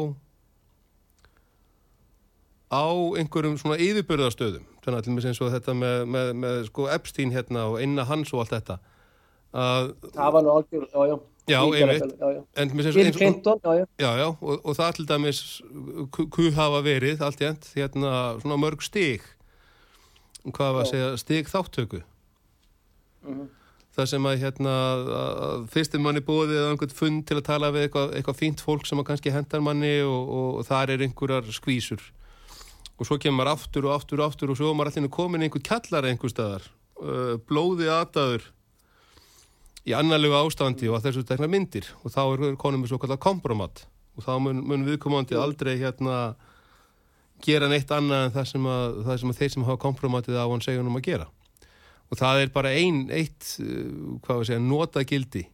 [2.72, 2.88] á
[3.20, 6.88] einhverjum svona yfirbörðastöðum þannig að til og með eins og þetta með, með, með sko
[6.96, 8.80] Epstein hérna og einna hans og allt þetta
[9.52, 12.94] að það var nú algjör, já já Já, einmitt.
[12.94, 13.86] Bill Clinton, já, já.
[13.98, 15.40] Já, já, og, og það til dæmis
[16.14, 18.12] kuð hafa verið, allt í end, hérna
[18.44, 19.26] svona mörg stig,
[20.46, 22.04] hvað var að segja, stig þáttöku.
[23.24, 23.50] Mm -hmm.
[23.92, 24.74] Það sem að, hérna,
[25.20, 28.86] að fyrstum manni bóðið eða einhvern fund til að tala við eitthvað, eitthvað fínt fólk
[28.88, 32.02] sem að kannski hendar manni og, og, og þar er einhverjar skvísur.
[32.98, 35.42] Og svo kemur maður aftur og aftur og aftur og svo er maður allir komin
[35.44, 36.64] einhver kallar einhver staðar,
[37.48, 38.48] blóði aðdaður
[39.88, 43.22] í annarlegu ástandi og að þessu tekna myndir og þá er konum við svo kallar
[43.22, 43.86] kompromat
[44.18, 46.36] og þá mun, mun viðkomandi aldrei hérna
[47.42, 50.46] gera neitt annað en það sem að, það sem að þeir sem hafa kompromatið á
[50.46, 51.28] hann hann um að gera
[52.12, 55.48] og það er bara ein, eitt, uh, hvað við segja, nota gildi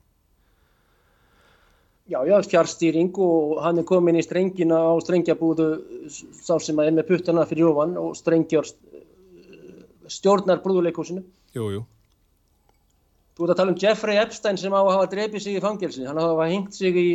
[2.08, 5.66] Já, já, fjárstýring og hann er komin í strengina á strengjabúðu
[6.08, 8.70] sá sem að er með puttana fyrir ofan og strengjar
[10.08, 11.26] stjórnar brúðuleikúsinu
[11.58, 11.82] Jú, jú.
[13.38, 16.06] Þú ert að tala um Jeffrey Epstein sem á að hafa drefið sig í fangelsi,
[16.08, 17.10] hann hafa hengt sig í,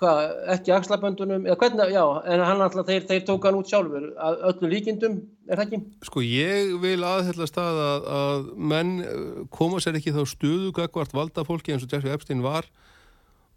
[0.00, 0.22] hvað,
[0.56, 4.42] ekki axlaböndunum, eða hvernig, já, en hann alltaf, þeir, þeir tók hann út sjálfur, að
[4.50, 5.14] öllu líkindum,
[5.48, 5.80] er það ekki?
[6.08, 8.92] Sko ég vil aðhella stað að, að menn
[9.54, 12.68] koma sér ekki þá stuðu gagvart valda fólki eins og Jeffrey Epstein var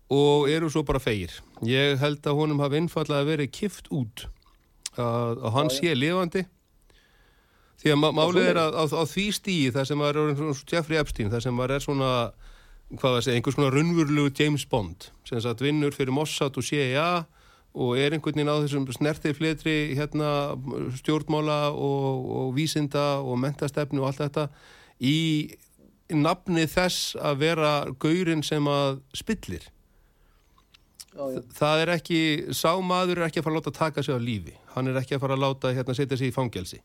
[0.09, 1.35] og eru svo bara feir.
[1.67, 4.25] Ég held að honum hafi innfallega verið kift út,
[4.95, 6.47] að, að hann já, sé lifandi
[7.79, 10.17] Því að málið er að á því stíi það sem var
[10.67, 12.09] Jeffrey Epstein, það sem var er svona,
[12.97, 17.09] hvað það segja, einhvers svona runnvurlugu James Bond, sem sagt vinnur fyrir Mossad og CIA
[17.77, 20.29] og er einhvern veginn á þessum snertið fletri hérna
[20.97, 24.47] stjórnmála og, og vísinda og mentastefnu og allt þetta
[25.05, 25.17] í
[26.09, 29.67] nafni þess að vera gaurin sem að spillir.
[31.13, 31.41] Já, já.
[31.57, 32.21] Það er ekki,
[32.57, 35.17] sá maður er ekki að fara að láta taka sig á lífi, hann er ekki
[35.17, 36.81] að fara að láta hérna setja sig í fangelsi.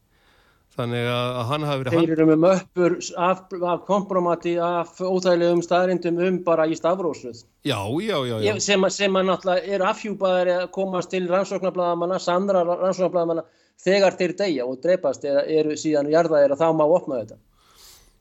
[0.75, 1.95] Þannig að hann hafi verið...
[1.95, 7.45] Þeir eru með möppur af, af kompromati af óþægilegum staðrindum um bara í stafrósuð.
[7.63, 8.35] Já, já, já.
[8.43, 8.55] já.
[8.65, 13.47] Sem, sem að náttúrulega er afhjúpaðar að komast til rannsóknarblæðamanna, sandra rannsóknarblæðamanna
[13.85, 17.39] þegar þeir deyja og dreipast eða eru síðan jarðaðir að þá má opna þetta.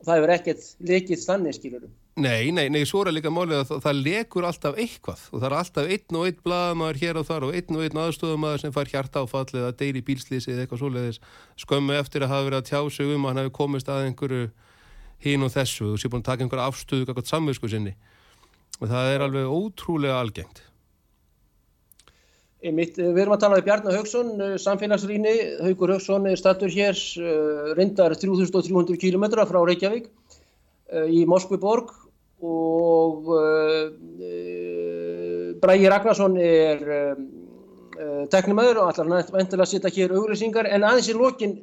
[0.03, 1.91] Það hefur ekkert lekið stannir, skilurum.
[2.19, 5.45] Nei, nei, nei, svo er líka málið að það, það lekur alltaf eitthvað og það
[5.47, 8.75] er alltaf einn og einn blagamæður hér og þar og einn og einn aðstofamæður sem
[8.75, 11.21] fær hjarta áfall eða deyri bílslýsi eða eitthvað svoleiðis
[11.63, 14.43] skömmu eftir að hafa verið að tjá sig um að hann hefur komist að einhverju
[15.25, 17.95] hín og þessu og sé búin að taka einhverja afstöðu eitthvað samvisku sinni
[18.77, 20.61] og það er alveg ótrúlega algengt.
[22.63, 24.29] Einmitt, við erum að tala um Bjarnar Haugsson,
[24.63, 25.33] samfélagsrýni.
[25.65, 26.95] Haugur Haugsson er statur hér,
[27.75, 30.07] reyndar 3300 km frá Reykjavík
[31.11, 31.91] í Moskviborg
[32.43, 33.27] og
[35.63, 36.87] Brægi Ragnarsson er
[38.31, 41.57] teknumöður og allar vantilega að setja hér auglýsingar en aðeins í lokin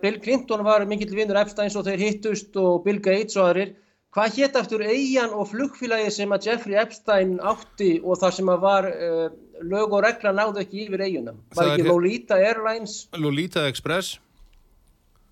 [0.00, 3.76] Bill Clinton var mikill vinnur Epsteins og þeir hittust og Bill Gates og aðrir.
[4.14, 8.60] Hvað hétt aftur eigin og flugfélagi sem að Jeffrey Epstein átti og þar sem að
[8.62, 9.24] var uh,
[9.66, 11.34] lög og regla náðu ekki yfir eiguna?
[11.56, 13.08] Var ekki Lolita Airlines?
[13.18, 14.20] Lolita Express.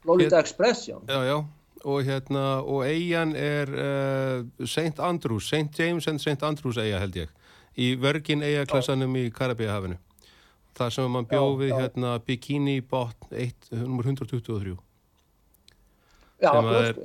[0.03, 0.99] Lolita Hér, Express, já.
[1.07, 1.37] Já, já.
[1.85, 4.99] Og hérna, og eigin er uh, St.
[4.99, 5.71] Andrews, St.
[5.79, 6.43] James and St.
[6.43, 7.31] Andrews eiga held ég.
[7.79, 9.99] Í Virgin eiga klassanum í Karabíahafinu.
[10.75, 14.75] Það sem mann bjóði hérna Bikini Bot 123.
[16.43, 16.97] Sem er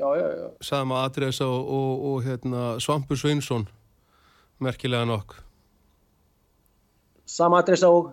[0.65, 3.67] sama adressa og, og, og hérna, Svampur Sveinsson
[4.59, 5.37] merkilega nokk.
[7.25, 8.11] Sama adressa og?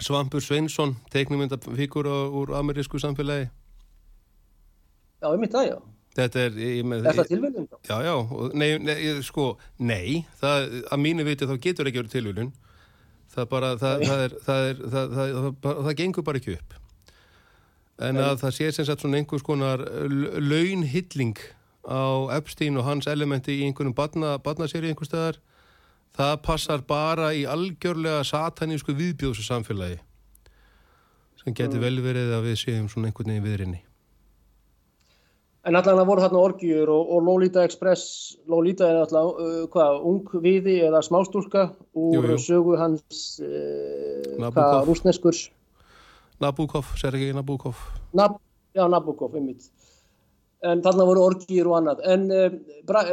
[0.00, 3.50] Svampur Sveinsson teiknumyndafíkur úr amerísku samfélagi.
[5.20, 5.78] Já, ég myndi það, já.
[6.16, 6.56] Þetta er,
[6.90, 7.66] með Er það tilvægum?
[7.86, 8.14] Já, já,
[8.58, 12.50] nei, nei, sko, nei það, að mínu viti þá getur ekki verið tilvægum
[13.30, 15.18] það bara, það, það er það, er, það,
[15.68, 16.79] það gengur bara ekki upp
[18.00, 19.82] en að það sé sem sagt svona einhvers konar
[20.40, 21.36] launhylling
[21.84, 25.40] á Epstein og hans elementi í einhvernum badnaseri einhver staðar
[26.16, 30.00] það passar bara í algjörlega satanísku viðbjóðsu samfélagi
[31.40, 31.86] sem getur mm.
[31.86, 33.86] vel verið að við séum svona einhvern veginn viðrinni
[35.68, 38.04] En allan það voru þarna orgjur og, og Lolita Express
[38.48, 42.38] Lolita er alltaf uh, hvað, ung viði eða smástúrka úr jú, jú.
[42.40, 45.42] sögu hans uh, hvað, rúsneskurs
[46.40, 47.76] Nabokov, Sergei Nabokov
[48.16, 48.40] Nab,
[48.74, 49.70] Já, Nabokov, einmitt
[50.66, 52.02] en þarna voru orgýr og annað.
[52.12, 52.56] En uh,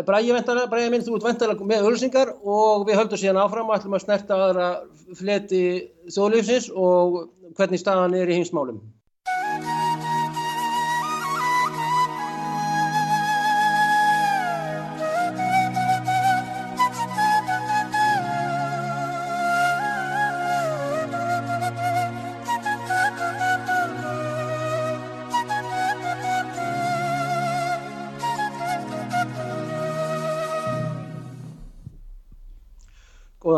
[0.08, 4.04] Bræði minn, þú ert vantala með ölsingar og við höldum síðan áfram og ætlum að
[4.04, 4.68] snerta aðra
[5.16, 5.64] fleti
[6.12, 7.22] þjóðlífsins og
[7.58, 8.82] hvernig staðan er í heimsmálum.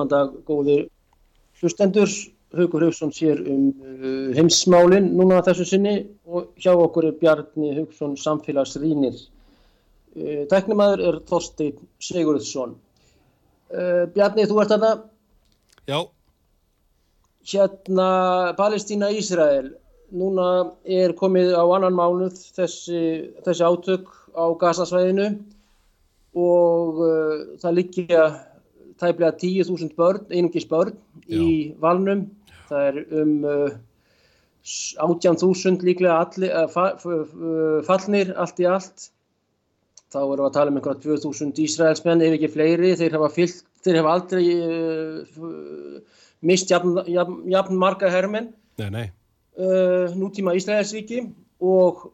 [0.10, 0.86] Góðan dag, góðir
[1.62, 2.10] hlustendur.
[2.50, 5.92] Haugur Haugsson sér um uh, heimsmálinn núna þessu sinni
[6.26, 9.20] og hjá okkur er Bjarni Haugsson samfélagsrýnir.
[10.18, 12.74] Uh, Tæknimaður er Þorstein Sigurðsson.
[13.70, 14.92] Uh, Bjarni, þú ert þarna?
[15.86, 16.00] Já.
[17.54, 18.10] Hérna
[18.58, 19.76] Palestína-Ísrael.
[20.10, 20.50] Núna
[20.90, 23.04] er komið á annan mánuð þessi,
[23.46, 25.36] þessi átök á gasasvæðinu
[26.34, 28.30] og uh, það liggja
[29.00, 31.40] tæplega 10.000 börn, einungis börn Já.
[31.40, 32.26] í valnum.
[32.70, 33.78] Það er um uh,
[34.64, 39.10] 18.000 líklega allir, uh, fa uh, fallnir allt í allt.
[40.10, 42.96] Þá erum við að tala um einhverja 2.000 Ísraelsmenn, ef ekki fleiri.
[42.98, 46.00] Þeir hafa, fyllt, þeir hafa aldrei uh,
[46.50, 48.50] mist jafn, jafn, jafn marga hermenn.
[48.82, 49.08] Nei, nei.
[49.60, 51.28] Uh, nútíma Ísraelsvíki
[51.60, 52.08] og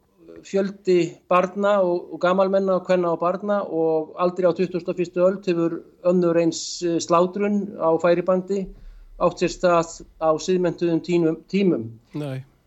[0.44, 5.18] fjöldi barna og, og gamalmenna og hvenna og barna og aldrei á 2001.
[5.18, 8.66] öll hefur önnur eins eh, slátrun á færibandi
[9.20, 11.38] átt sér stað á síðmentuðum tímum.
[11.48, 11.90] tímum.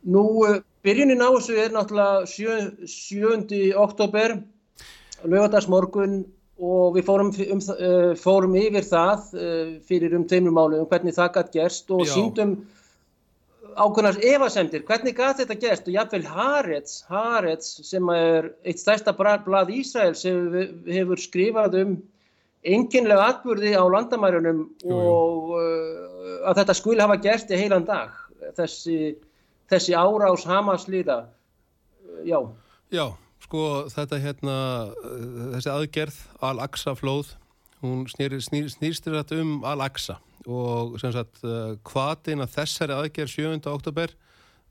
[0.05, 2.87] Nú, eh, byrjunin á þessu er náttúrulega 7.
[2.87, 3.75] 7.
[3.77, 4.43] oktober,
[5.25, 6.25] lögadagsmorgun
[6.59, 11.35] og við fórum, um, uh, fórum yfir það fyrir um teimum málu um hvernig það
[11.37, 12.15] gætt gerst og Já.
[12.17, 12.57] síndum
[13.79, 19.71] ákveðnar evasemdir, hvernig gæti þetta gerst og jáfnveil Haaretz, Haaretz sem er eitt stærsta blad
[19.73, 21.97] Ísraels hefur, hefur skrifað um
[22.67, 24.99] enginlega atbyrði á landamærunum jú, jú.
[24.99, 28.15] og uh, að þetta skul hafa gerst í heilan dag
[28.59, 29.17] þessi,
[29.71, 31.23] þessi árás Hamas líða
[32.27, 32.41] já.
[32.91, 33.07] Já,
[33.45, 33.65] sko
[33.95, 34.57] þetta hérna
[35.55, 37.37] þessi aðgerð Al-Aqsa flóð
[37.85, 41.43] hún snýrstir snýr, snýr, þetta um Al-Aqsa og sem sagt
[41.89, 43.61] hvaðin að þessari aðgerð 7.
[43.73, 44.15] oktober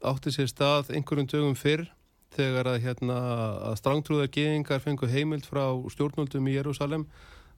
[0.05, 1.87] átti sér stað einhverjum dögum fyrr
[2.37, 3.17] þegar að, hérna,
[3.71, 7.07] að strangtrúðar geðingar fengu heimild frá stjórnvöldum í Jérúsalem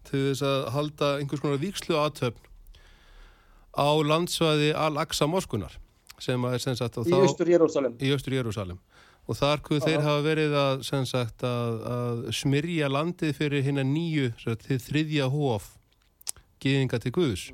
[0.07, 2.47] til þess að halda einhvers konar víkslu aðtöfn
[3.75, 5.75] á landsvæði Al-Aqsa moskunar
[6.19, 8.79] sem að er sem sagt í austur Jérúsalem í austur Jérúsalem
[9.29, 14.31] og þar kuð þeir hafa verið að, sagt, að, að smyrja landið fyrir hérna nýju
[14.63, 15.75] til þriðja hóf
[16.63, 17.49] geðinga til Guðs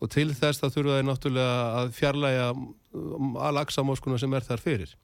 [0.00, 2.46] og til þess þá þurfa þeir náttúrulega að fjarlæga
[3.48, 4.94] al-Aqsa-móskuna sem er þar fyrir.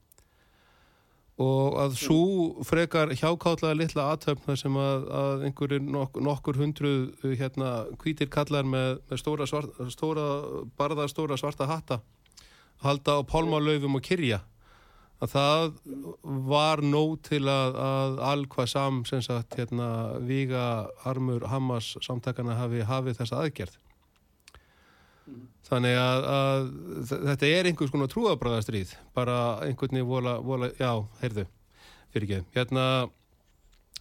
[1.40, 7.70] Og að svo frekar hjákállaða litla aðtöfna sem að, að einhverjir nok nokkur hundruð hérna
[8.02, 10.26] kvítir kallar með, með stóra, svarta, stóra
[10.78, 12.02] barða stóra svarta hatta
[12.84, 14.42] halda á pálmálöfum og kyrja.
[15.22, 15.66] Að það
[16.50, 22.82] var nóg til að, að alvað sam sem sagt hérna Víga Armur Hamas samtakana hafi
[22.84, 23.81] hafið þessa aðgerð
[25.72, 26.68] Þannig að, að
[27.30, 30.90] þetta er einhvers konar trúabræðastrýð, bara einhvern veginn vola, vola, já,
[31.22, 31.46] heyrðu,
[32.12, 32.40] fyrir ekki.
[32.58, 32.84] Hérna,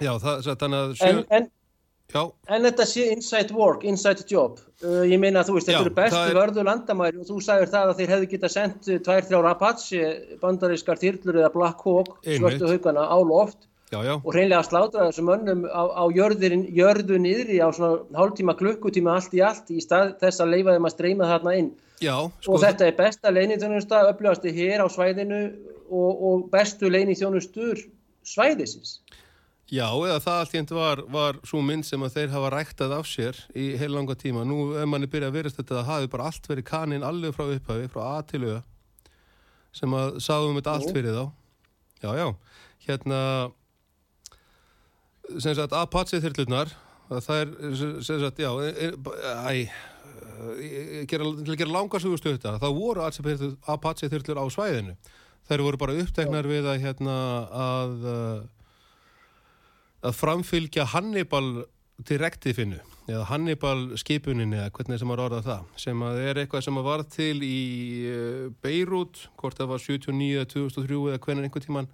[0.02, 0.94] já, það, þannig að...
[1.00, 1.12] Sjö...
[1.14, 1.48] En, en,
[2.52, 4.60] en þetta sé inside work, inside job.
[4.84, 6.40] Uh, ég meina að þú veist, þetta eru bestu er...
[6.42, 11.00] vörðu landamæri og þú sagður það að þeir hefðu geta sendt tvær, þrjár Apache, bandarískar
[11.00, 14.14] þýrlur eða Black Hawk, svörtu haugana á loft Já, já.
[14.16, 19.34] og hreinlega slátra þessum mönnum á, á jörðin, jörðu niðri á svona hálftíma, klukkutíma, allt
[19.36, 21.68] í allt í stað þess að leifa þeim að streyma þarna inn
[22.00, 25.42] já, sko og þetta er besta leinithjónusta upplöðasti hér á svæðinu
[25.92, 27.84] og, og bestu leinithjónustur
[28.24, 29.02] svæðisins
[29.72, 33.06] Já, eða það allt endur var, var svo mynd sem að þeir hafa ræktað af
[33.08, 34.44] sér í heil langa tíma.
[34.44, 37.46] Nú, ef manni byrja að verast þetta, það hafi bara allt verið kaninn alveg frá
[37.46, 38.58] upphafi, frá A til Ö
[39.72, 41.24] sem að sáum þetta allt fyrir þá.
[42.04, 42.28] Já, já,
[42.84, 43.22] hérna
[45.38, 46.74] sem sagt Apache þyrlunar
[47.12, 48.92] það er sem sagt, já e, e,
[49.52, 49.54] æ,
[50.56, 53.04] e, til að gera langarsugustöðu þetta þá voru
[53.74, 54.96] Apache þyrlur á svæðinu.
[55.50, 57.18] Þær voru bara upptegnar við að hérna
[57.52, 57.96] að
[60.02, 61.66] að framfylgja Hannibal
[62.08, 62.80] direktifinnu
[63.12, 66.88] eða Hannibal skipuninni eða hvernig sem að ráða það sem að er eitthvað sem að
[66.88, 67.60] var til í
[68.64, 71.92] Beirut hvort það var 79, 2003 eða hvernig einhver tíman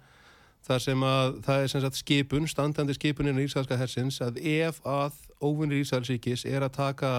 [0.68, 4.80] þar sem að það er sem sagt skipun, standandi skipunin í Ísælska hersins að ef
[4.84, 7.12] að óvinnir Ísælsíkis er að taka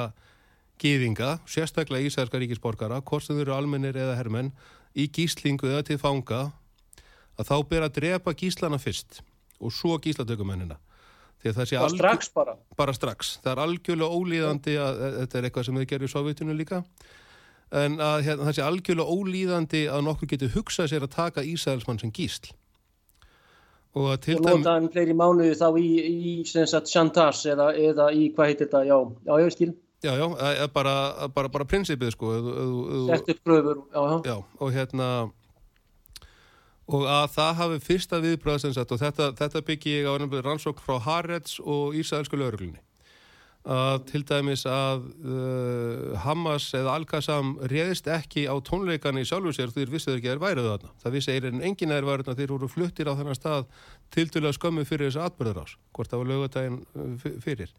[0.79, 4.53] gýðinga, sérstaklega Ísælska ríkisborgara, hvort sem þau eru almennir eða hermenn,
[4.93, 6.49] í gíslingu eða til fanga,
[7.39, 9.23] að þá ber að drepa gíslana fyrst
[9.59, 10.77] og svo gíslatökumennina.
[11.39, 12.57] Bara strax bara?
[12.75, 13.37] Bara strax.
[13.43, 16.81] Það er algjörlega ólíðandi að, þetta er eitthvað sem þau gerir í Sovjetinu líka,
[17.79, 22.01] en að hérna, það sé algjörlega ólíðandi að nokkur getur hugsað sér að taka Ísælsmann
[22.01, 22.51] sem gísl.
[23.97, 24.51] Og til dæmi...
[24.51, 28.83] Og nota hann fleiri mánuði þá í, í Chantas eða, eða í, hvað heitir þetta,
[28.85, 29.71] já, já, ég skil.
[30.05, 30.93] Já, já, bara,
[31.35, 32.35] bara, bara prinsipið sko.
[33.09, 34.19] Sett upp gröfur, já, já.
[34.29, 35.09] Já, og hérna
[36.89, 41.59] og að það hafi fyrsta viðbröðsensett og þetta, þetta byggi ég á rannsókn frá Harreds
[41.61, 42.81] og Ísraelsku lauruglunni
[43.67, 49.73] að til dæmis að uh, Hamas eða Al-Qassam réðist ekki á tónleikana í sjálfu sér
[49.73, 50.93] því þeir vissuð ekki að þeir værið þarna.
[51.03, 52.39] Það vissi eirinn enginn að þeir værið þarna.
[52.39, 53.69] Þeir voru fluttir á þennan stað
[54.15, 57.73] til að skömmu fyrir þessu atbyrðarás hvort það var lögadaginn uh, fyrir.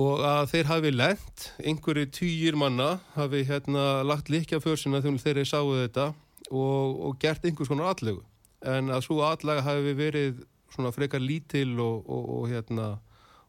[0.00, 5.46] Og að þeir hafi lent einhverju týjir manna hafi hérna lagt likja fjörsina þegar þeir
[5.48, 6.12] sáu þetta
[6.50, 8.22] og, og gert einhvers konar allegu
[8.60, 12.90] en að svo allega hafi verið svona frekar lítil og, og, og hérna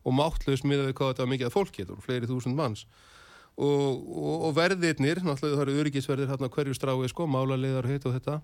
[0.02, 2.86] og máttlaus miða við hvað þetta mikið að fólk getur, fleiri þúsund manns.
[3.62, 8.39] Og verðirnir, náttúrulega það eru öryggisverðir hérna hverju strái sko, málarleðar heit og þetta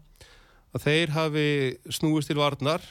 [0.75, 1.47] að þeir hafi
[1.95, 2.83] snúist til varnar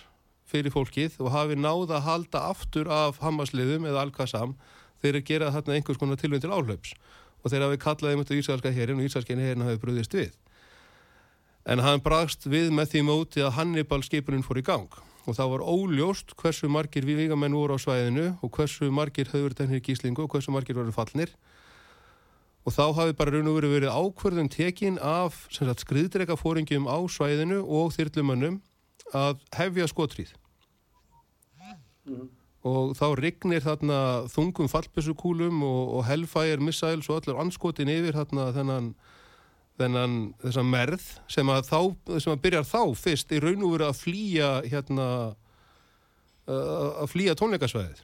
[0.49, 4.57] fyrir fólkið og hafi náða að halda aftur af Hamasliðum eða Al-Qassam
[5.03, 6.95] þeir eru gerað hérna einhvers konar tilvæg til áhlaups.
[7.45, 10.33] Og þeir hafi kallaði um þetta Ísælska herin og Ísælska herin hafi bröðist við.
[11.67, 14.89] En hann bregst við með því móti að Hannibal skipuninn fór í gang
[15.27, 19.83] og það var óljóst hversu margir vígamenn voru á svæðinu og hversu margir höfður tennir
[19.83, 21.35] gíslingu og hversu margir voru fallnir
[22.66, 27.93] og þá hafi bara raun og verið ákverðum tekin af skriðdreika fóringjum á svæðinu og
[27.95, 28.61] þyrlumönnum
[29.14, 30.33] að hefja skotrýð
[32.07, 32.27] mm.
[32.66, 33.99] og þá rignir þarna
[34.31, 38.91] þungum fallbessukúlum og, og hellfire missiles og allur anskotin yfir þarna þennan
[39.77, 41.81] þennan þessan merð sem að, þá,
[42.22, 45.09] sem að byrjar þá fyrst í raun og veru að flýja hérna
[46.47, 48.03] að flýja tónleikasvæðið.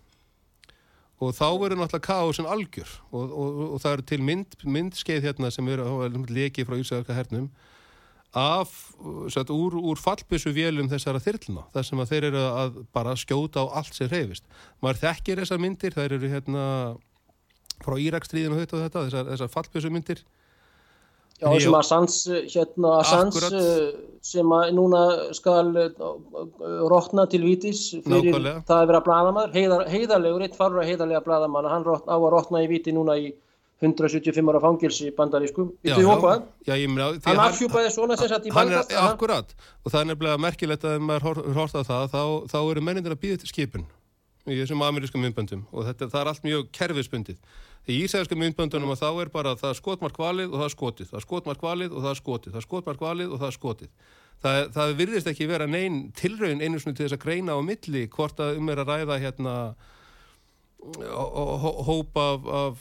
[1.22, 2.94] Og þá verður náttúrulega kásin algjör.
[3.14, 7.52] Og, og, og það eru til mynd, myndskeið hérna sem eru lekið frá Ísæðarka hernum
[8.32, 8.72] af,
[9.30, 13.62] satt, úr, úr fallbissu vélum þessara þyrluna þar sem að þeir eru að bara skjóta
[13.68, 14.46] á allt sem reyfist.
[14.80, 16.64] Maður þekkir þessar myndir, þær eru hérna
[17.84, 20.24] frá Írakstríðinu og þetta, þessar, þessar fallbissu myndir
[21.42, 23.86] Já, sem Assange, hérna Assange eh,
[24.22, 25.00] sem að núna
[25.34, 26.02] skal eh,
[26.90, 28.64] rótna til vítis fyrir Nákvæmlega.
[28.68, 32.28] það að vera bladamæður, Heiðar, heiðarlegur, eitt farur að heiðarlega bladamæður, hann rótt, á að
[32.36, 33.32] rótna í víti núna í
[33.82, 35.72] 175 ára fangilsi bandarískum?
[35.82, 35.96] Já,
[36.78, 38.94] ég meina, hann afhjúpaði svona sem sagt í bandast.
[38.94, 39.50] Akkurat,
[39.82, 42.22] og það er nefnilega merkilegt að ef maður horta það, þá,
[42.52, 43.88] þá eru mennindir að býða til skipun
[44.46, 45.66] í þessum amerískum myndböndum.
[45.74, 47.58] Og þetta, það er allt mjög kerfisbundið
[47.90, 51.08] í ísæðarsku myndböndunum og þá er bara það er skotmark valið og það er skotið
[51.10, 53.56] það er skotmark valið og það er skotið það er skotmark valið og það er
[53.56, 53.94] skotið.
[54.42, 58.06] Það, það virðist ekki vera neyn tilraun einu svona til þess að greina á milli
[58.10, 59.56] hvort að um er að ræða hérna
[60.82, 62.78] hópa af, af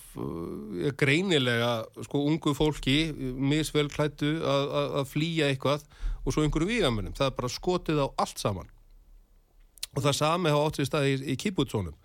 [0.81, 1.71] ja, greinilega
[2.07, 5.85] sko ungu fólki misvel klættu að, að, að flýja eitthvað
[6.25, 8.69] og svo einhverju vígamunum það er bara skotið á allt saman.
[9.91, 11.97] Og það sami hafa átt sér staði í, í kýputsónum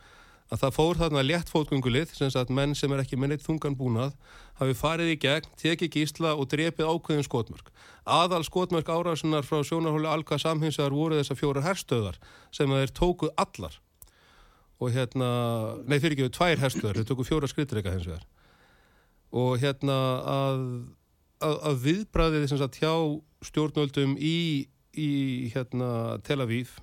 [0.46, 4.14] að það fór þarna létt fótgöngulið sem að menn sem er ekki minnit þungan búnað
[4.60, 7.72] hafi farið í gegn, tekið gísla og drepið ákveðin skotmörk.
[8.06, 12.20] Aðal skotmörk árásunar frá sjónarhóli Alka samhinsar voru þessar fjóra herstöðar
[12.54, 13.80] sem þeir tókuð allar
[14.76, 15.28] og hérna,
[15.88, 18.26] nei fyrir ekki, tvær herstöðar, þeir tókuð fjóra skrittreika hins vegar
[19.36, 19.96] og hérna
[20.30, 20.64] að,
[21.42, 22.94] að, að viðbræðið þess að hjá
[23.50, 24.36] stjórnöldum í,
[24.94, 25.10] í
[25.54, 25.88] hérna
[26.26, 26.76] Tel Aviv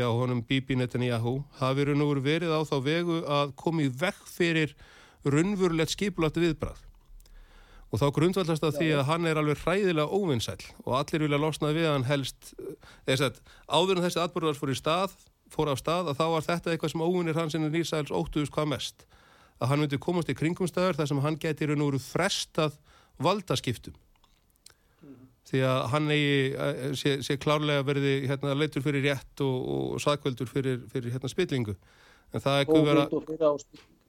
[0.00, 1.40] hjá honum Bibi Netanyahu.
[1.60, 4.72] Hafi raun og verið á þá vegu að komi vekk fyrir
[5.28, 6.80] runnvurulegt skipulagt viðbrað
[7.90, 11.72] og þá grundvallast að því að hann er alveg hræðilega óvinnsæl og allir vilja losna
[11.74, 12.52] við hann helst
[13.08, 15.16] þess að áður en þessi atbyrðars fór í stað
[15.50, 18.70] fór á stað að þá var þetta eitthvað sem óvinnir hans innan Ísæls óttuðust hvað
[18.70, 19.02] mest.
[19.58, 22.78] Að hann myndi komast í kringumstæður þar sem hann geti raun og veru frestað
[23.20, 23.98] valdaskiptum
[25.50, 30.02] því að hann eigi eh, sé, sé klárlega verði hérna, leitur fyrir rétt og, og
[30.02, 31.74] sakvöldur fyrir, fyrir hérna, spillingu.
[32.30, 33.50] En það er vera, já,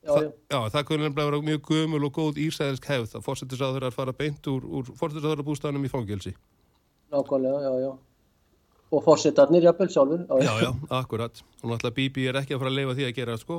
[0.06, 3.98] það, já, það kunni nefnilega vera mjög gömul og góð írsæðisk hefð að fórsettisáður að
[3.98, 6.36] fara beint úr, úr fórsettisáðurabústanum í fangilsi
[7.12, 7.92] Nákvæmlega, já, já.
[8.92, 10.70] Og fórsettarnir jafnvel sjálfur Já, já,
[11.00, 11.42] akkurat.
[11.64, 13.58] Og náttúrulega Bibi er ekki að fara að leifa því að gera sko.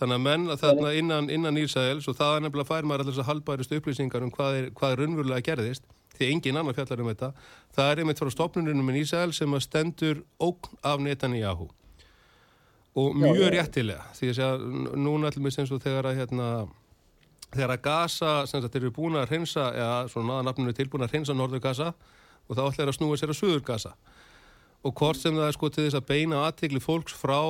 [0.00, 3.28] Þannig að menn að þarna innan, innan Írsæðils og það er nefnilega fær maður alltaf
[3.28, 7.30] halbærist upplýsingar um hvað er, hvað er raunverulega gerðist því engin annar fjallar um þetta.
[7.74, 11.68] Það er einmitt frá stopnunum í Ísæl sem að stendur ógn af Netanyahu.
[12.94, 16.48] Og mjög réttilega því að núna allir með sem svo þegar að hérna,
[17.50, 21.16] þegar að Gaza sem þetta eru búin að hreinsa eða svona náða nafninu tilbúin að
[21.16, 21.90] hreinsa Norður Gaza
[22.46, 23.94] og þá ætlar að snúa sér að Suður Gaza.
[24.84, 27.40] Og hvort sem það er sko til þess að beina aðtegli fólks frá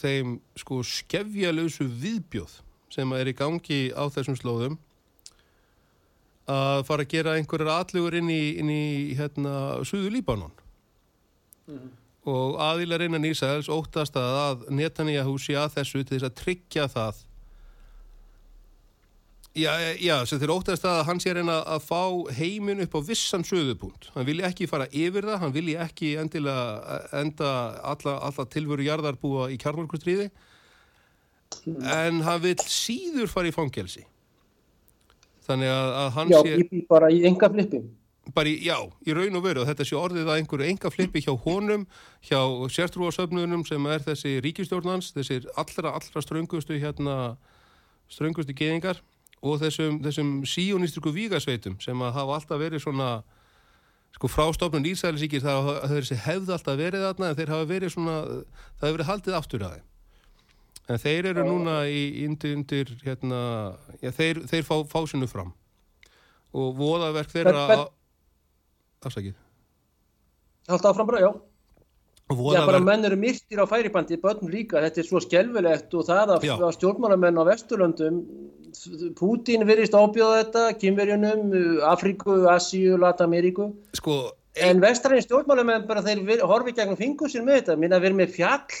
[0.00, 2.58] þeim sko skefjalösu viðbjóð
[2.92, 4.78] sem er í gangi á þessum slóðum
[6.50, 8.84] að fara að gera einhverjar atlugur inn í, inn í
[9.18, 10.54] hérna, Suðu Líbanon
[11.70, 11.90] mm.
[12.32, 16.88] og aðilar innan Ísæls óttast að, að Netanyahu sé að þessu til þess að tryggja
[16.90, 17.22] það
[19.52, 23.42] Já, já, sem þeir óttast að hann sé reyna að fá heiminn upp á vissan
[23.44, 24.06] söðupunkt.
[24.14, 27.50] Hann vilja ekki fara yfir það, hann vilja ekki endilega enda
[27.92, 30.30] alla, alla tilvöru jarðarbúa í kjarnvorkustriði,
[31.66, 31.84] mm.
[31.84, 34.06] en hann vil síður fara í fangelsi.
[35.42, 36.54] Þannig að, að hann já, sé...
[36.54, 37.82] Já, bara í enga flippi.
[38.36, 41.22] Bara í, já, í raun og veru og þetta sé orðið að einhverju enga flippi
[41.24, 41.86] hjá honum,
[42.22, 42.38] hjá
[42.70, 47.16] sértrúasöfnunum sem er þessi ríkistjórnans, þessir allra, allra ströngustu hérna,
[48.12, 49.02] ströngustu geðingar
[49.42, 53.10] og þessum, þessum síónistriku vígasveitum sem að hafa alltaf verið svona
[54.12, 58.18] sko frástofnun Ísælisíkir það hefur hefði alltaf verið þarna en þeir hafa verið svona,
[58.78, 59.88] það hefur verið haldið aftur að þeim
[60.90, 63.40] en þeir eru núna í undir, undir hérna,
[64.02, 65.52] já, þeir, þeir fá, fá sinu fram.
[66.52, 67.86] Og voðaverk þeirra
[69.02, 69.38] afsakið.
[70.70, 71.32] Alltaf áfram bara, já.
[72.32, 76.30] Já, bara menn eru myrtir á færibandi, börn líka, þetta er svo skjálfilegt og það
[76.36, 78.20] að, að stjórnmálamenn á Vesturlöndum,
[79.18, 81.50] Pútín virðist ábjóða þetta, Kymverjunum,
[81.90, 83.68] Afríku, Asíu, Latameríku,
[83.98, 84.16] sko,
[84.56, 88.80] en vestræðin stjórnmálamenn bara þeir horfi gegnum fingur sér með þetta, minna erum með fjall,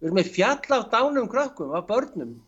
[0.00, 2.38] við erum með fjall af dánum krökkum, af börnum,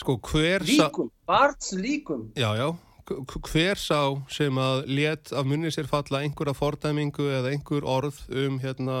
[0.00, 0.16] sko,
[0.64, 2.32] líkum, barns líkum.
[2.36, 2.72] Já, já.
[3.12, 8.60] Hver sá sem að let af munni sér falla einhverja fordæmingu eða einhver orð um
[8.62, 8.96] hérna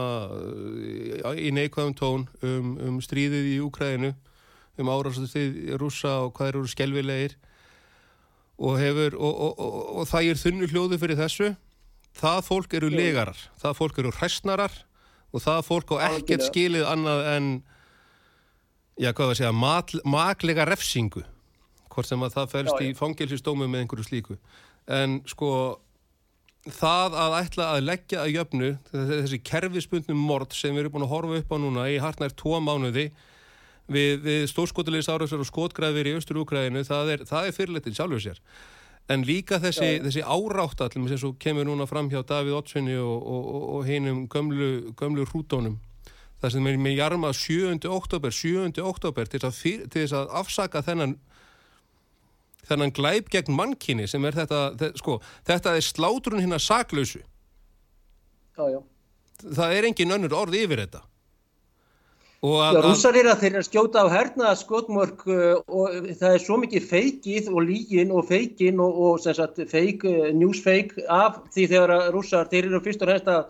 [1.38, 4.12] í neikvæðum tón um, um stríðið í Úkræðinu
[4.82, 7.38] um árástöðið rúsa og hvað eru skjálfilegir
[8.58, 11.52] og hefur og, og, og, og það er þunnu hljóðu fyrir þessu.
[12.18, 14.74] Það fólk eru legarar það fólk eru hræstnarar
[15.32, 17.52] og það fólk á ekkert skilið annað en
[19.02, 21.24] já hvað var að segja maklega refsingu.
[21.92, 24.36] Hvort sem að það fælst í fangilsistómu með einhverju slíku.
[24.90, 25.50] En sko
[26.70, 31.14] það að ætla að leggja að jöfnu þessi kerfispundnum mord sem við erum búin að
[31.16, 33.08] horfa upp á núna í hartnær tvo mánuði
[33.90, 38.38] við, við stórskotilegis árásar og skotgræðir í Östur-Úkræðinu það er, er fyrirlettin sjálfur sér.
[39.10, 43.48] En líka þessi, þessi árátt allir sem kemur núna fram hjá Davíð Ottsvinni og, og,
[43.56, 45.80] og, og heinum gömlu, gömlu hrútónum
[46.42, 47.76] það sem er með jarma 7.
[47.86, 48.72] oktober 7.
[48.82, 51.16] oktober til þess að afsaka þennan
[52.66, 55.18] þennan glæp gegn mannkinni sem er þetta, þetta sko,
[55.48, 58.80] þetta er slátrun hinn að saklausu já, já.
[59.42, 61.06] það er engin önnur orð yfir þetta
[62.42, 66.56] Já, rússar er að þeir eru skjóta á hernaða skotmörk uh, og það er svo
[66.58, 72.08] mikið feikið og lígin og feikin og, og feik, uh, newsfake af því þegar að
[72.16, 73.44] rússar, þeir eru fyrst og hennst að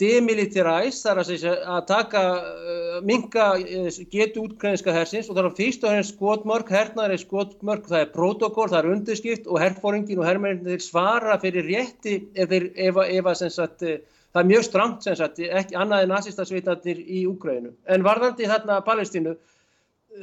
[0.00, 5.86] demilitaræs þar að, að taka uh, minga uh, getu útgrænska hersins og það er fyrst
[5.86, 10.28] og hennst skotmörk, hernaðar er skotmörk, það er protokól, það er undirskipt og herrfóringin og
[10.28, 13.96] herrmennir þeir svara fyrir rétti ef ef, ef sagt, uh,
[14.34, 17.72] það er mjög stramt sagt, ekki annað en nazistasveitarnir í Úgrænu.
[17.88, 19.38] En varðandi þarna Palestínu,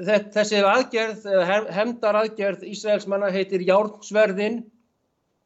[0.05, 1.26] þessi aðgerð,
[1.74, 4.74] hefndar aðgerð Ísraelsmanna heitir Járnsverðin Eh,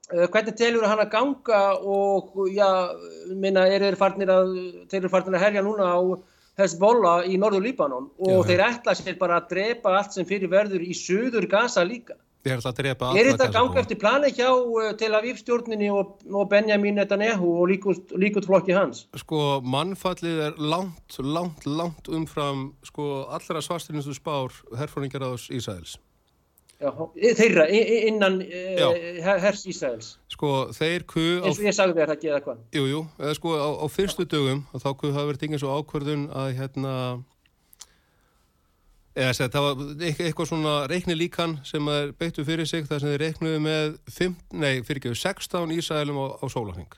[0.10, 2.70] hvernig telur hann að ganga og já,
[3.36, 4.56] minna, er þeir farnir að,
[4.90, 6.00] þeir eru farnir að herja núna á
[6.60, 10.52] Hezbollah í norður Líbanon og já, þeir ætla sér bara að drepa allt sem fyrir
[10.52, 12.18] verður í söður Gaza líka.
[12.48, 17.50] Er þetta að ganga eftir plani hjá eh, Tel Aviv stjórninni og, og Benjamin Netanyahu
[17.60, 17.74] og
[18.16, 19.04] líkut flokki hans?
[19.20, 25.98] Sko mannfallið er langt, langt, langt umfram sko allra svarstilinnstu spár herfóringar ás Ísæls.
[26.80, 26.94] Já,
[27.36, 27.66] þeirra
[28.08, 28.94] innan uh,
[29.44, 30.14] hers Ísraels.
[30.32, 33.70] Sko þeir ku eins og ég sagði þér að gera hvað jújú, eða sko á,
[33.84, 36.94] á fyrstu dögum þá ku hafa verið tingið svo ákvörðun að hérna
[39.20, 43.12] eða sér, það var eitthvað svona reikni líkan sem er beittu fyrir sig þar sem
[43.12, 46.96] þeir reiknuðu með 5, nei, fyrir ekki 16 Ísraelum á, á sólaheng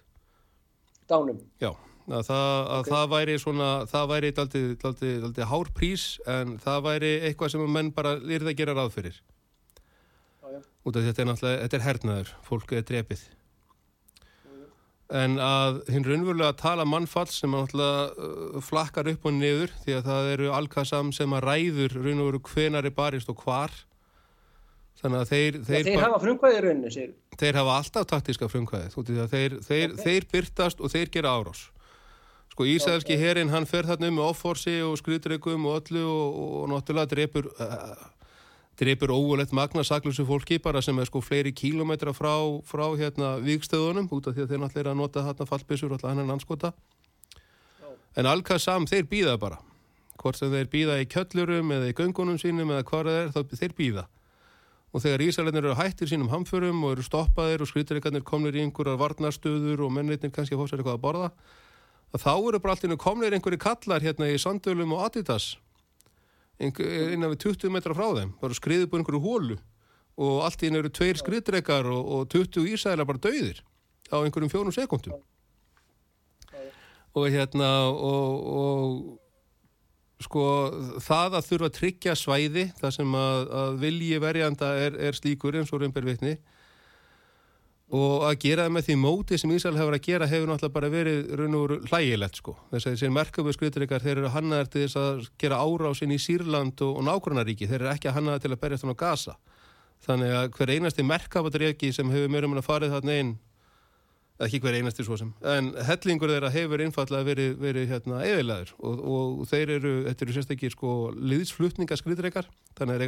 [1.10, 1.42] dánum?
[1.58, 1.72] Já,
[2.06, 2.94] að, það, að okay.
[2.94, 8.18] það væri svona það væri aldrei hár prís en það væri eitthvað sem menn bara
[8.20, 9.22] lirði að gera ráð fyrir
[10.82, 12.34] út af þetta er náttúrulega, þetta er hernaður.
[12.48, 13.28] Fólk er drefið
[15.12, 20.08] en að hinn raunverulega tala mannfall sem náttúrulega uh, flakkar upp og niður því að
[20.08, 23.74] það eru alkasam sem að ræður raun og veru hvenar er barist og hvar.
[25.02, 28.92] Þannig að þeir þeir, þeir hafa frumkvæði rauninni sér þeir hafa alltaf taktíska frumkvæði
[29.32, 30.04] þeir, þeir, okay.
[30.04, 31.66] þeir byrtast og þeir gera árás.
[32.52, 33.22] Sko Ísæðski okay.
[33.24, 37.14] herrin hann fer þarna um með offorsi og skriðdregum og öllu og, og, og náttúrulega
[37.16, 38.06] drefur uh,
[38.80, 44.08] dreipur óulegt magna saklusu fólki bara sem er sko fleiri kílometra frá, frá hérna vikstöðunum
[44.12, 46.74] út af því að þeir náttúrulega er að nota hérna fallbissur alltaf hennan anskota
[48.16, 49.62] en Al-Qassam þeir býða bara.
[50.22, 53.62] Hvort sem þeir býða í kjöllurum eða í göngunum sínum eða hvað það er þá
[53.62, 54.08] þeir býða
[54.92, 59.00] og þegar Ísraelinir eru hættir sínum hamförum og eru stoppaðir og skrítaríkarnir komnir í einhverjar
[59.00, 61.30] varnarstöður og mennitnir kannski að fá sér eitthvað að borða
[62.20, 65.54] þá eru bara alltaf komnir einhverju kallar hérna í Sandölum og Adidas
[66.62, 69.58] innan við 20 metra frá þeim bara skriðið búin einhverju hólu
[70.22, 73.64] og allt í hennu eru tveir skriðdrekar og, og 20 Ísraelar bara dauðir
[74.12, 75.18] á einhverjum fjónum sekundum
[77.12, 80.44] og hérna og, og sko
[81.02, 85.58] það að þurfa að tryggja svæði það sem að, að vilji verjanda er, er slíkur
[85.58, 86.36] eins og raunber vitni
[87.92, 90.90] og að gera það með því móti sem Ísrael hefur að gera hefur náttúrulega bara
[90.94, 92.54] verið raun og hlægilegt sko.
[92.72, 96.84] Þess að þessi merkjöfu skriðdrekar þeir eru hannaðar til þess að gera árásinn í Sýrland
[96.86, 99.34] og, og nákvæmnaríki þeir eru ekki hannaðar til að berjast hann á gasa
[100.08, 103.34] þannig að hver einasti merkjöfu sem hefur mjög um að farið þarna einn
[104.42, 108.96] ekki hver einasti svo sem, en hellingur þeirra hefur einfallega verið, verið hérna eðilaður og,
[109.06, 113.04] og þeir eru, þetta eru sérstaklega sko liðsflutningaskriðreikar þannig að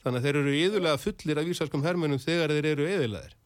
[0.00, 3.36] þeir þannig að þeir eru yðurlega fullir af vísarskum hermunum þegar þeir eru eðilaður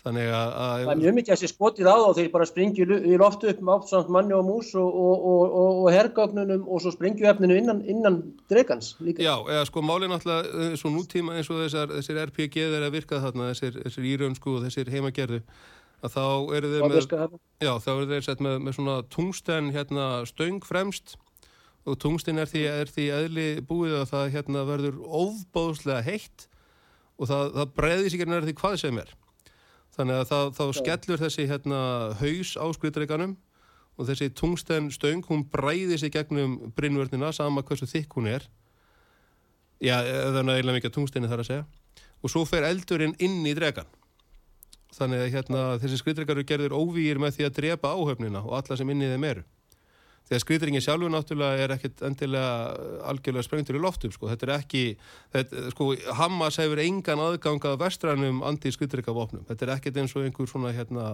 [0.00, 0.52] Þannig að...
[0.56, 3.58] Það er mjög mikið að sé skotið á þá þegar bara springju í loftu upp
[3.60, 7.82] með áttsamt manni og mús og, og, og, og herrgögnunum og svo springju efninu innan,
[7.84, 8.16] innan
[8.48, 9.20] dregans líka.
[9.26, 13.20] Já, eða sko málið náttúrulega svo nútíma eins og þessar, þessir RPG þeir að virka
[13.26, 15.42] þarna, þessir, þessir íraunsku og þessir heimagerðu,
[16.00, 16.24] að þá
[16.56, 21.18] eru þeir með, já, þá eru þeir sett með, með svona tungsten hérna stöng fremst
[21.88, 26.46] og tungsten er því, er því eðli búið að það hérna verður ofbóðslega heitt
[27.20, 29.12] og það, það breyðis ekki nærði hvað sem er.
[29.96, 31.80] Þannig að það, þá skellur þessi hérna,
[32.20, 33.36] haus á skvitreikanum
[34.00, 38.46] og þessi tungsten stöng hún bræði sig gegnum brinnvörnina sama hversu þykk hún er.
[39.80, 41.64] Já, þannig að eiginlega mikið tungstenni þarf að segja.
[42.20, 43.88] Og svo fer eldurinn inn í dregan
[44.94, 48.78] þannig að hérna, þessi skvitreikar eru gerður óvígir með því að drepa áhöfnina og alla
[48.78, 49.44] sem inn í þeim eru
[50.30, 52.50] Þegar skrýtringin sjálfur náttúrulega er ekkit endilega
[53.10, 54.28] algjörlega sprengtur í loftum sko.
[54.30, 54.82] Þetta er ekki,
[55.34, 55.88] þetta, sko,
[56.20, 59.42] Hamas hefur engan aðgangað vestrænum anti-skrýtringavopnum.
[59.48, 61.08] Þetta er ekkit eins og einhver svona hérna,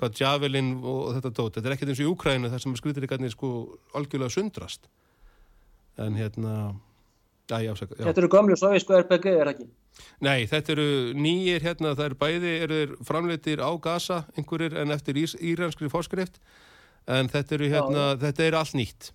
[0.00, 1.58] hvað Javelin og þetta dót.
[1.58, 3.52] Þetta er ekkit eins og í Úkrænu þar sem skrýtringarnir sko
[4.00, 4.88] algjörlega sundrast.
[6.00, 6.56] En hérna,
[7.52, 7.86] já, já, já.
[8.00, 9.68] Þetta eru gamlu sovísku RPG, er ekki?
[10.24, 15.20] Nei, þetta eru nýjir hérna, það eru bæði, eru framleitir á Gaza einhverjir en eftir
[15.20, 16.40] íranskri fórskrift
[17.06, 18.20] en þetta eru hérna, Já.
[18.26, 19.10] þetta eru allt nýtt.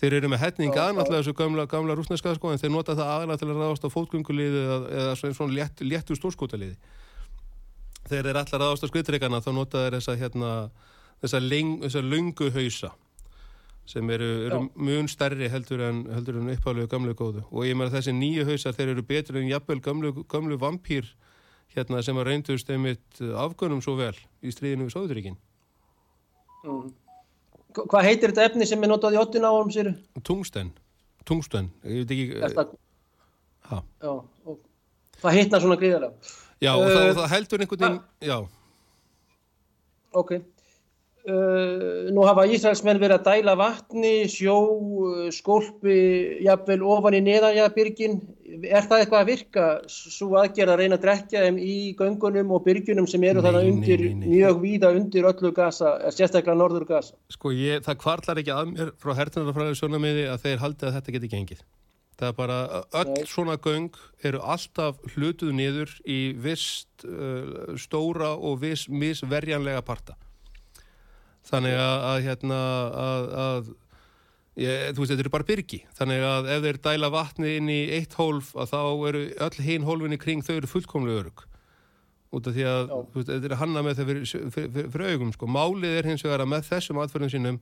[0.00, 3.40] Þeir eru með hefning aðnáttlega þessu gamla, gamla rúsneska sko en þeir nota það aðnáttlega
[3.44, 6.74] til að ráðast á fótgönguliði eða, eða svona, létt, léttu stórskótaliði
[8.08, 10.50] þeir eru allar ráðast á skvitreikana þá nota þeir þessa hérna
[11.22, 12.90] þessa, leng, þessa lungu hausa
[13.88, 17.42] sem eru, eru mjög stærri heldur en, heldur en uppháluðu gamlu góðu.
[17.52, 21.10] Og ég meina þessi nýju hausar þeir eru betur en jafnvel gamlu, gamlu vampýr
[21.74, 25.36] hérna sem að reyndust einmitt afgönum svo vel í stríðinu við Sóðuríkinn
[26.64, 26.92] mm.
[27.74, 29.90] Hvað heitir þetta efni sem er notað í 8 árum sér?
[30.22, 30.70] Tungsten.
[31.26, 31.70] Tungsten.
[31.82, 32.40] Ég veit ekki...
[33.64, 34.58] Það, já, og
[35.22, 36.32] það hitnar svona gríðarlega.
[36.60, 38.00] Já, og uh, það, það heldur einhvern veginn...
[38.28, 38.36] Já.
[40.20, 40.34] Ok.
[41.24, 44.58] Uh, nú hafa Ísraelsmenn verið að dæla vatni, sjó,
[45.32, 45.94] skólpi,
[46.44, 48.18] jafnvel ofan í neðanjabyrgin.
[48.68, 52.60] Er það eitthvað að virka svo aðgerð að reyna að drekja þeim í göngunum og
[52.66, 54.26] byrgjunum sem eru þarna undir, nei, nei.
[54.34, 57.16] mjög víða undir öllu gasa, sérstaklega norður gasa?
[57.32, 61.16] Sko ég, það kvarlar ekki að mér frá hertunarfræðu sjónamiði að þeir haldi að þetta
[61.16, 61.64] geti gengið.
[62.20, 62.58] Það er bara,
[63.00, 63.24] öll nei.
[63.32, 63.96] svona göng
[64.28, 70.18] eru alltaf hlutuð niður í vist uh, stóra og viss misverjanlega parta
[71.48, 72.60] þannig að, að hérna
[73.04, 73.72] að, að
[74.64, 75.80] ég, þú veist þetta eru bara byrgi.
[75.98, 78.80] Þannig að ef þeir dæla vatni inn í eitt hólf að þá
[79.10, 81.44] eru öll hinn hólfinni kring þau eru fullkomlega örug
[82.34, 85.28] út af því að veist, þetta er hanna með það fyrir, fyrir, fyrir, fyrir augum
[85.34, 85.46] sko.
[85.46, 87.60] málið er hins vegar að með þessum atförðum sínum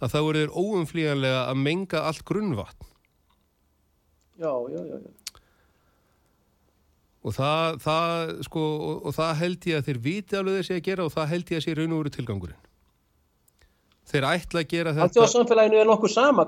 [0.00, 2.88] að þá eru þeir óumflíjanlega að menga allt grunnvatn.
[4.40, 5.40] Já, já, já, já.
[7.24, 10.86] Og það, það sko, og, og það held ég að þeir viti alveg þessi að
[10.88, 12.63] gera og það held ég að sé raun og veru tilgangurinn
[14.10, 15.06] þeir ætla að gera þetta.
[15.08, 16.46] Alþjóðarsamfélaginu er nokkuð sama.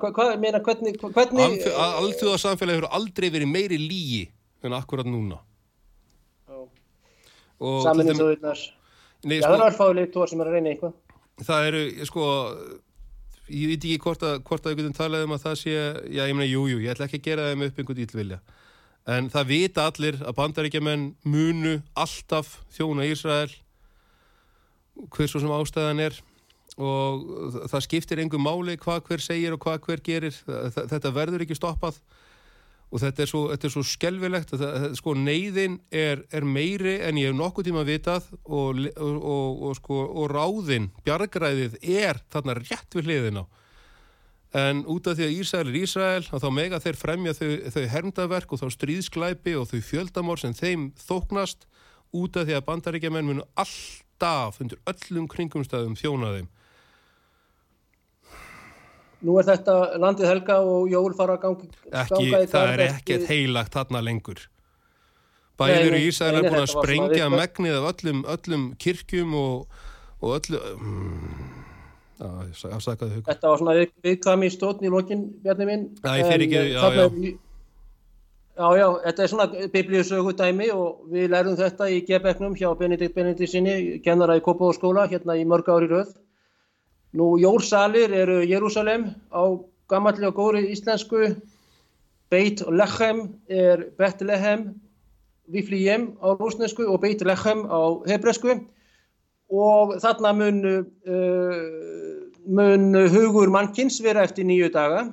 [2.00, 4.24] Alþjóðarsamfélaginu hefur aldrei verið meiri lígi
[4.66, 5.40] en akkurat núna.
[7.56, 8.58] Saminni þjóðurnar
[9.26, 10.92] Já það er alfáðilegt tór sem er að reyna eitthvað.
[11.46, 12.26] Það eru sko
[13.46, 16.22] ég veit ekki hvort að hvort að við getum talað um að það sé já
[16.26, 18.38] ég meina jújú, jú, ég ætla ekki að gera það með upp einhvern ílvilja
[19.16, 23.52] en það vita allir að bandaríkjaman munu alltaf þjóna Ísrael
[25.14, 26.18] hversu sem ástæðan er
[26.76, 30.38] og það skiptir engum máli hvað hver segir og hvað hver gerir.
[30.76, 32.00] Þetta verður ekki stoppað
[32.86, 36.98] og þetta er svo, þetta er svo skelvilegt að það, sko, neyðin er, er meiri
[37.02, 42.58] en ég hef nokkuð tíma vitað og, og, og, sko, og ráðin, bjargræðið er þarna
[42.60, 43.44] rétt við hliðin á.
[44.56, 48.54] En út af því að Ísrael er Ísrael þá mega þeir fremja þau, þau hermdaverk
[48.54, 51.66] og þá stríðsklæpi og þau fjöldamór sem þeim þóknast.
[52.16, 56.52] Út af því að bandaríkjaman munu alltaf undir öllum kringumstæðum þjóna þeim
[59.24, 61.70] Nú er þetta landið helga og jól fara að ganga,
[62.02, 64.42] ekki, í það er ekkert heilagt þarna lengur.
[65.56, 69.78] Bæður í Ísæl er búin að sprengja megnið af öllum, öllum kirkjum og,
[70.20, 71.46] og öllum mm,
[72.26, 75.88] að, þetta var svona viðkami stótn í lokin bjarni minn.
[76.04, 77.08] Æ, ekki, já, já.
[77.08, 83.16] já já þetta er svona biblíusögu dæmi og við lærum þetta í Gebeknum hjá Benedikt
[83.16, 86.14] Benedikt sinni kennara í Kópáskóla hérna í mörg ári röð
[87.14, 89.42] Nú jórsalir eru Jérúsalem á
[89.88, 91.36] gammallega góri íslensku,
[92.30, 94.74] Beit Lechem er Betlehem,
[95.46, 98.58] Viflijem á rúsnesku og Beit Lechem á hebresku
[99.46, 100.58] og þarna mun,
[101.06, 101.62] uh,
[102.50, 105.06] mun hugur mannkins vera eftir nýju daga.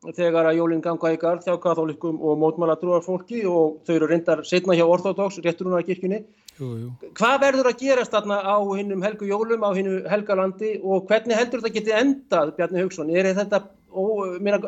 [0.00, 4.44] Þegar að jólinn ganga í garð hjá kathólikum og mótmálatrúar fólki og þau eru reyndar
[4.48, 6.22] setna hjá orthodox rétturunarkirkjunni
[6.60, 6.88] Jú, jú.
[7.16, 11.62] Hvað verður að gerast þarna á hinnum helgu jólum, á hinnu helgalandi og hvernig heldur
[11.62, 13.12] þetta getið endað, Bjarni Haugsson?
[13.16, 14.04] Er þetta, ó,
[14.44, 14.60] meina,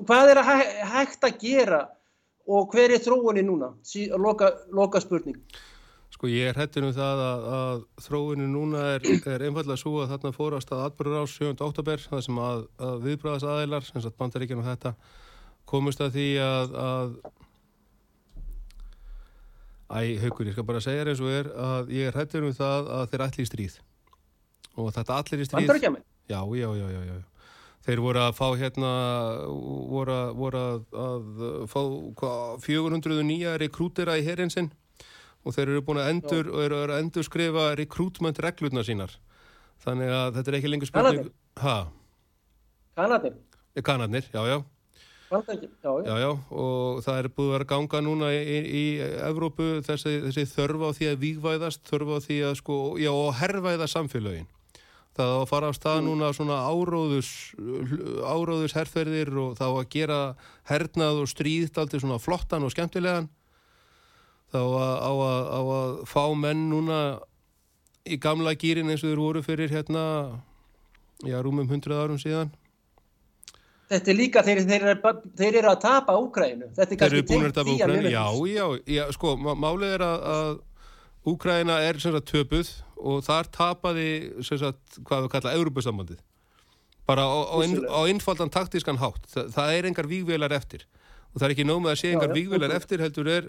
[0.00, 0.50] hvað er að
[0.90, 1.80] hægt að gera
[2.50, 3.70] og hver er þróunni núna?
[3.86, 5.38] Sí, loka, loka spurning.
[6.10, 10.16] Sko ég er hættin um það að, að þróunni núna er, er einfallega svo að
[10.16, 11.52] þarna fórast að atbyrður á 7.
[11.68, 14.96] oktober, það sem að, að viðbræðast aðeilar, sem sagt bandaríkjana þetta,
[15.70, 17.14] komist að því að, að
[19.90, 22.90] Æ, haugur, ég skal bara segja eins og er að ég er hættur um það
[22.94, 23.78] að þeir allir stríð.
[24.78, 26.02] Og þetta allir stríð Bandaríkjami?
[26.30, 27.16] Já, já, já, já, já.
[27.80, 28.90] Þeir voru að fá hérna
[29.90, 30.62] voru að, voru
[31.02, 31.80] að fá
[32.20, 32.32] hva,
[32.62, 34.68] 409 rekrútera í herinsinn
[35.40, 39.14] og þeir eru búin að endur eru að endur skrifa rekrútment reglurna sínar.
[39.80, 41.30] Þannig að þetta er ekki lengur spurning
[43.00, 43.40] Kanadnir?
[43.80, 44.79] Kanadnir, já, já Já,
[45.82, 45.90] já.
[46.04, 48.84] já, já, og það er búið að ganga núna í, í
[49.28, 53.36] Evrópu þessi, þessi þörfa á því að vígvæðast, þörfa á því að sko, já, og
[53.38, 54.48] herrvæða samfélagin.
[55.14, 56.08] Það á að fara á stað mm.
[56.08, 57.30] núna svona áróðus,
[58.26, 60.20] áróðus herrferðir og þá að gera
[60.70, 63.30] hernað og stríðt aldrei svona flottan og skemmtilegan.
[64.50, 67.00] Þá að, á, að, á að fá menn núna
[68.02, 70.02] í gamla gýrin eins og þeir voru fyrir hérna,
[71.22, 72.50] já, rúmum hundrað árum síðan
[73.90, 77.60] þetta er líka þeir, þeir, eru, þeir eru að tapa Úkrænu þetta er kannski tengt
[77.66, 78.24] í að já,
[78.54, 78.66] já,
[78.96, 80.50] já, sko, málið er að, að
[81.30, 84.10] Úkræna er sagt, töpuð og þar tapaði
[84.46, 86.20] sagt, hvað við kalla Európa-sambandið
[87.10, 89.24] bara á, á, inn, á innfaldan taktískan hátt.
[89.30, 90.86] Það, það er engar vígvelar eftir.
[91.30, 93.48] Og það er ekki nómið að sé engar vígvelar eftir heldur er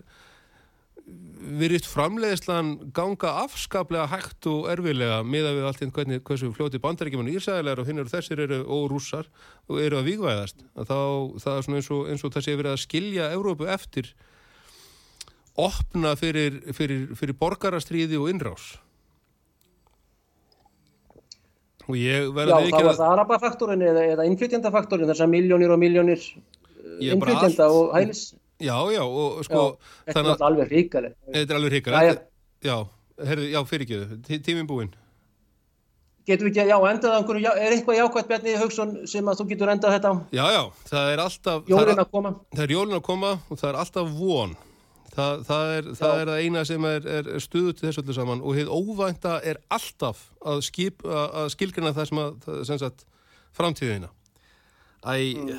[1.41, 7.32] virðist framleiðslan ganga afskaplega hægt og erfilega miða við allt einn hvernig hversu fljóti bandaríkjumann
[7.34, 9.30] Ísæðilegar og hinn eru þessir eru og rússar
[9.68, 10.62] og eru að vígvæðast.
[10.78, 10.99] Þá
[11.41, 14.14] það er svona eins og, eins og það sé verið að skilja Európu eftir
[15.59, 18.70] opna fyrir, fyrir, fyrir borgarastriði og innrás.
[21.89, 25.74] Og ég verði ekki að Já, það var það arabafaktorin eða, eða innflytjandafaktorin þessar miljónir
[25.74, 26.28] og miljónir
[27.01, 28.30] innflytjanda og hælis
[28.62, 32.28] Já, já, og sko já, Þetta er alveg ríkalegt Þetta er alveg ríkalegt
[32.62, 32.76] Já,
[33.49, 34.91] já, fyrirgjöðu, tíminn búinn.
[36.30, 39.72] Getur við ekki, já, endað einhverju, er eitthvað jákvæmt Bjarni Haugsson sem að þú getur
[39.74, 40.16] endað þetta á?
[40.38, 42.32] Já, já, það er alltaf Jólin að koma.
[42.51, 44.53] Það er jólin að koma og það er alltaf von.
[45.12, 48.45] Það, það, er, það er það eina sem er, er stuðu til þessu öllu saman
[48.45, 53.03] og hefð óvænta er alltaf að, skip, að skilgrina það sem að, sem sagt,
[53.57, 54.14] framtíðina.
[55.01, 55.51] Æ, mm.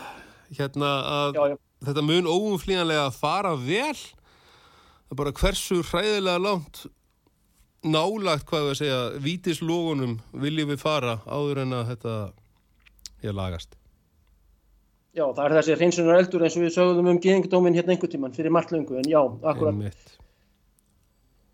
[0.60, 3.96] hérna að já, já þetta mun óumflíjanlega að fara vel.
[3.96, 6.84] Það er bara hversu hræðilega langt
[7.82, 12.16] nálagt hvað við segja vítislógunum viljum við fara áður en að þetta
[13.22, 13.76] er lagast.
[15.12, 18.32] Já, það er þessi hreinsunar eldur eins og við sögum um geðingdómin hérna einhver tíman
[18.32, 19.74] fyrir marglöngu en já, akkurat.
[19.74, 20.11] Einmitt.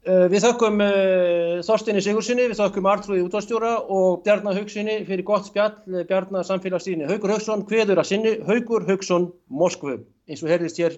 [0.08, 5.50] Eh, við þökkum uh, Þorstinni Sigursinni, við þökkum Artrúði útváðstjóra og Bjarnar Haugsinni fyrir gott
[5.50, 7.04] spjall, eh, Bjarnar samfélagsstýrinni.
[7.10, 9.98] Haugur Haugsson, hveður að sinni, Haugur Haugsson, Moskvu,
[10.30, 10.96] eins og herðist hér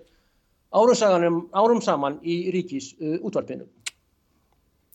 [0.70, 3.66] árum, saman, árum saman í ríkis útvarpinu.